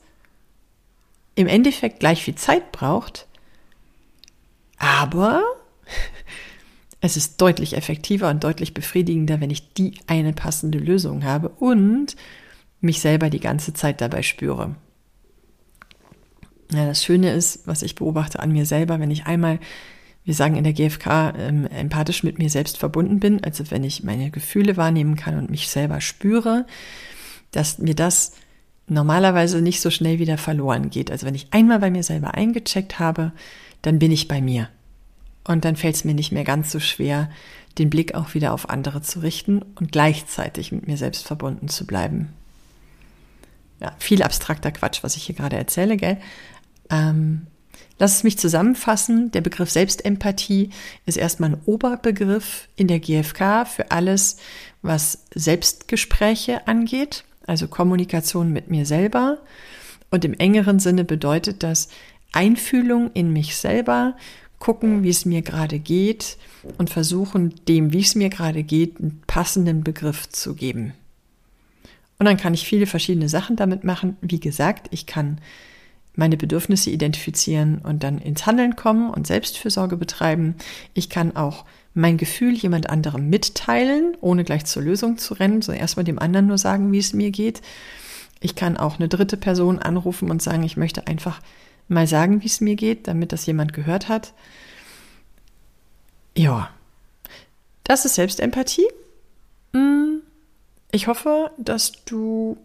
im 1.35 1.47
Endeffekt 1.47 1.99
gleich 1.99 2.23
viel 2.23 2.35
Zeit 2.35 2.71
braucht, 2.71 3.27
aber 4.77 5.43
es 7.01 7.17
ist 7.17 7.39
deutlich 7.41 7.75
effektiver 7.75 8.29
und 8.29 8.43
deutlich 8.43 8.73
befriedigender, 8.73 9.39
wenn 9.39 9.51
ich 9.51 9.73
die 9.73 9.95
eine 10.07 10.33
passende 10.33 10.79
Lösung 10.79 11.23
habe 11.23 11.49
und 11.49 12.15
mich 12.81 13.01
selber 13.01 13.29
die 13.29 13.39
ganze 13.39 13.73
Zeit 13.73 14.01
dabei 14.01 14.21
spüre. 14.21 14.75
Ja, 16.71 16.85
das 16.85 17.03
Schöne 17.03 17.31
ist, 17.33 17.67
was 17.67 17.81
ich 17.81 17.95
beobachte 17.95 18.39
an 18.39 18.51
mir 18.51 18.65
selber, 18.65 18.99
wenn 18.99 19.11
ich 19.11 19.25
einmal, 19.25 19.59
wir 20.23 20.33
sagen 20.33 20.55
in 20.55 20.63
der 20.63 20.73
GfK, 20.73 21.33
ähm, 21.37 21.65
empathisch 21.65 22.23
mit 22.23 22.37
mir 22.37 22.49
selbst 22.49 22.77
verbunden 22.77 23.19
bin, 23.19 23.43
also 23.43 23.71
wenn 23.71 23.83
ich 23.83 24.03
meine 24.03 24.29
Gefühle 24.29 24.77
wahrnehmen 24.77 25.15
kann 25.15 25.37
und 25.37 25.49
mich 25.49 25.69
selber 25.69 25.99
spüre, 25.99 26.67
dass 27.51 27.79
mir 27.79 27.95
das 27.95 28.33
normalerweise 28.89 29.61
nicht 29.61 29.81
so 29.81 29.89
schnell 29.89 30.19
wieder 30.19 30.37
verloren 30.37 30.89
geht. 30.89 31.11
Also 31.11 31.25
wenn 31.25 31.35
ich 31.35 31.47
einmal 31.51 31.79
bei 31.79 31.91
mir 31.91 32.03
selber 32.03 32.33
eingecheckt 32.33 32.99
habe, 32.99 33.31
dann 33.81 33.99
bin 33.99 34.11
ich 34.11 34.27
bei 34.27 34.41
mir. 34.41 34.69
Und 35.43 35.65
dann 35.65 35.75
fällt 35.75 35.95
es 35.95 36.05
mir 36.05 36.13
nicht 36.13 36.31
mehr 36.31 36.43
ganz 36.43 36.71
so 36.71 36.79
schwer, 36.79 37.29
den 37.77 37.89
Blick 37.89 38.13
auch 38.13 38.33
wieder 38.33 38.53
auf 38.53 38.69
andere 38.69 39.01
zu 39.01 39.19
richten 39.19 39.61
und 39.61 39.91
gleichzeitig 39.91 40.71
mit 40.71 40.87
mir 40.87 40.97
selbst 40.97 41.25
verbunden 41.25 41.69
zu 41.69 41.87
bleiben. 41.87 42.29
Ja, 43.79 43.93
viel 43.99 44.21
abstrakter 44.21 44.71
Quatsch, 44.71 45.03
was 45.03 45.15
ich 45.15 45.23
hier 45.23 45.35
gerade 45.35 45.55
erzähle, 45.55 45.95
gell? 45.95 46.17
Ähm, 46.89 47.47
lass 47.97 48.17
es 48.17 48.23
mich 48.23 48.37
zusammenfassen. 48.37 49.31
Der 49.31 49.41
Begriff 49.41 49.71
Selbstempathie 49.71 50.71
ist 51.05 51.17
erstmal 51.17 51.51
ein 51.51 51.61
Oberbegriff 51.65 52.67
in 52.75 52.87
der 52.87 52.99
GfK 52.99 53.65
für 53.65 53.91
alles, 53.91 54.37
was 54.81 55.25
Selbstgespräche 55.33 56.67
angeht, 56.67 57.23
also 57.49 57.67
Kommunikation 57.67 58.53
mit 58.53 58.69
mir 58.69 58.85
selber. 58.85 59.39
Und 60.11 60.23
im 60.23 60.33
engeren 60.33 60.79
Sinne 60.79 61.03
bedeutet 61.03 61.63
das 61.63 61.89
Einfühlung 62.31 63.11
in 63.13 63.33
mich 63.33 63.57
selber, 63.57 64.15
gucken, 64.59 65.03
wie 65.03 65.09
es 65.09 65.25
mir 65.25 65.41
gerade 65.41 65.79
geht 65.79 66.37
und 66.77 66.89
versuchen, 66.89 67.55
dem, 67.67 67.93
wie 67.93 68.01
es 68.01 68.15
mir 68.15 68.29
gerade 68.29 68.63
geht, 68.63 68.99
einen 68.99 69.21
passenden 69.25 69.83
Begriff 69.83 70.29
zu 70.29 70.53
geben. 70.53 70.93
Und 72.19 72.25
dann 72.25 72.37
kann 72.37 72.53
ich 72.53 72.65
viele 72.65 72.85
verschiedene 72.85 73.29
Sachen 73.29 73.55
damit 73.55 73.83
machen. 73.83 74.17
Wie 74.21 74.41
gesagt, 74.41 74.87
ich 74.91 75.05
kann 75.05 75.39
meine 76.15 76.35
Bedürfnisse 76.35 76.89
identifizieren 76.89 77.79
und 77.79 78.03
dann 78.03 78.19
ins 78.19 78.45
Handeln 78.45 78.75
kommen 78.75 79.09
und 79.09 79.25
Selbstfürsorge 79.25 79.95
betreiben. 79.95 80.55
Ich 80.93 81.09
kann 81.09 81.35
auch 81.37 81.63
mein 81.99 82.17
Gefühl 82.17 82.53
jemand 82.55 82.89
anderem 82.89 83.29
mitteilen, 83.29 84.15
ohne 84.21 84.43
gleich 84.43 84.65
zur 84.65 84.83
Lösung 84.83 85.17
zu 85.17 85.33
rennen, 85.33 85.61
sondern 85.61 85.81
erstmal 85.81 86.03
dem 86.03 86.19
anderen 86.19 86.47
nur 86.47 86.57
sagen, 86.57 86.91
wie 86.91 86.99
es 86.99 87.13
mir 87.13 87.31
geht. 87.31 87.61
Ich 88.39 88.55
kann 88.55 88.77
auch 88.77 88.97
eine 88.97 89.09
dritte 89.09 89.37
Person 89.37 89.79
anrufen 89.79 90.31
und 90.31 90.41
sagen, 90.41 90.63
ich 90.63 90.77
möchte 90.77 91.07
einfach 91.07 91.41
mal 91.87 92.07
sagen, 92.07 92.41
wie 92.41 92.47
es 92.47 92.61
mir 92.61 92.75
geht, 92.75 93.07
damit 93.07 93.31
das 93.33 93.45
jemand 93.45 93.73
gehört 93.73 94.07
hat. 94.07 94.33
Ja, 96.37 96.69
das 97.83 98.05
ist 98.05 98.15
Selbstempathie. 98.15 98.87
Hm, 99.73 100.21
ich 100.91 101.07
hoffe, 101.07 101.51
dass 101.57 101.91
du 102.05 102.57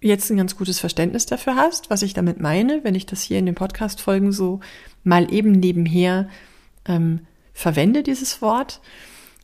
jetzt 0.00 0.30
ein 0.30 0.36
ganz 0.36 0.56
gutes 0.56 0.78
Verständnis 0.78 1.26
dafür 1.26 1.56
hast, 1.56 1.90
was 1.90 2.02
ich 2.02 2.12
damit 2.12 2.38
meine, 2.38 2.84
wenn 2.84 2.94
ich 2.94 3.06
das 3.06 3.22
hier 3.22 3.38
in 3.38 3.46
den 3.46 3.54
Podcast-Folgen 3.54 4.30
so 4.30 4.60
mal 5.04 5.32
eben 5.32 5.52
nebenher 5.52 6.28
ähm, 6.84 7.20
verwende, 7.58 8.02
dieses 8.02 8.40
Wort. 8.40 8.80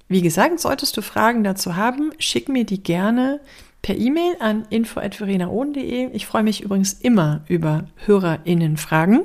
Wie 0.08 0.22
gesagt, 0.22 0.60
solltest 0.60 0.96
du 0.96 1.02
Fragen 1.02 1.42
dazu 1.42 1.74
haben, 1.74 2.12
schick 2.18 2.48
mir 2.48 2.64
die 2.64 2.82
gerne 2.82 3.40
per 3.82 3.96
E-Mail 3.96 4.36
an 4.38 4.64
info.verenaohn.de. 4.70 6.10
Ich 6.12 6.26
freue 6.26 6.44
mich 6.44 6.62
übrigens 6.62 6.92
immer 6.92 7.40
über 7.48 7.84
HörerInnen-Fragen. 8.06 9.22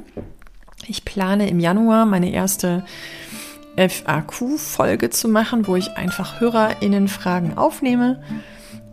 Ich 0.88 1.06
plane 1.06 1.50
im 1.50 1.60
Januar 1.60 2.06
meine 2.06 2.32
erste 2.32 2.84
FAQ-Folge 3.78 5.12
zu 5.12 5.30
machen, 5.30 5.68
wo 5.68 5.76
ich 5.76 5.92
einfach 5.92 6.40
HörerInnen-Fragen 6.40 7.58
aufnehme 7.58 8.24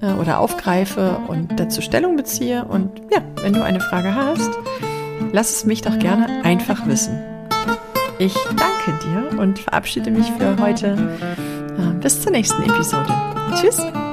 äh, 0.03 0.13
oder 0.13 0.41
aufgreife 0.41 1.21
und 1.27 1.59
dazu 1.59 1.81
Stellung 1.81 2.17
beziehe. 2.17 2.65
Und 2.67 3.01
ja, 3.11 3.23
wenn 3.41 3.55
du 3.55 3.65
eine 3.65 3.81
Frage 3.81 4.15
hast, 4.15 4.51
lass 5.33 5.53
es 5.53 5.65
mich 5.65 5.81
doch 5.81 5.99
gerne 5.99 6.45
einfach 6.45 6.87
wissen. 6.87 7.36
Ich 8.19 8.35
danke 8.57 8.99
dir 9.05 9.39
und 9.39 9.59
verabschiede 9.59 10.11
mich 10.11 10.27
für 10.39 10.57
heute. 10.59 10.97
Äh, 11.79 12.01
bis 12.01 12.23
zur 12.23 12.33
nächsten 12.33 12.63
Episode. 12.63 13.13
Tschüss! 13.55 14.06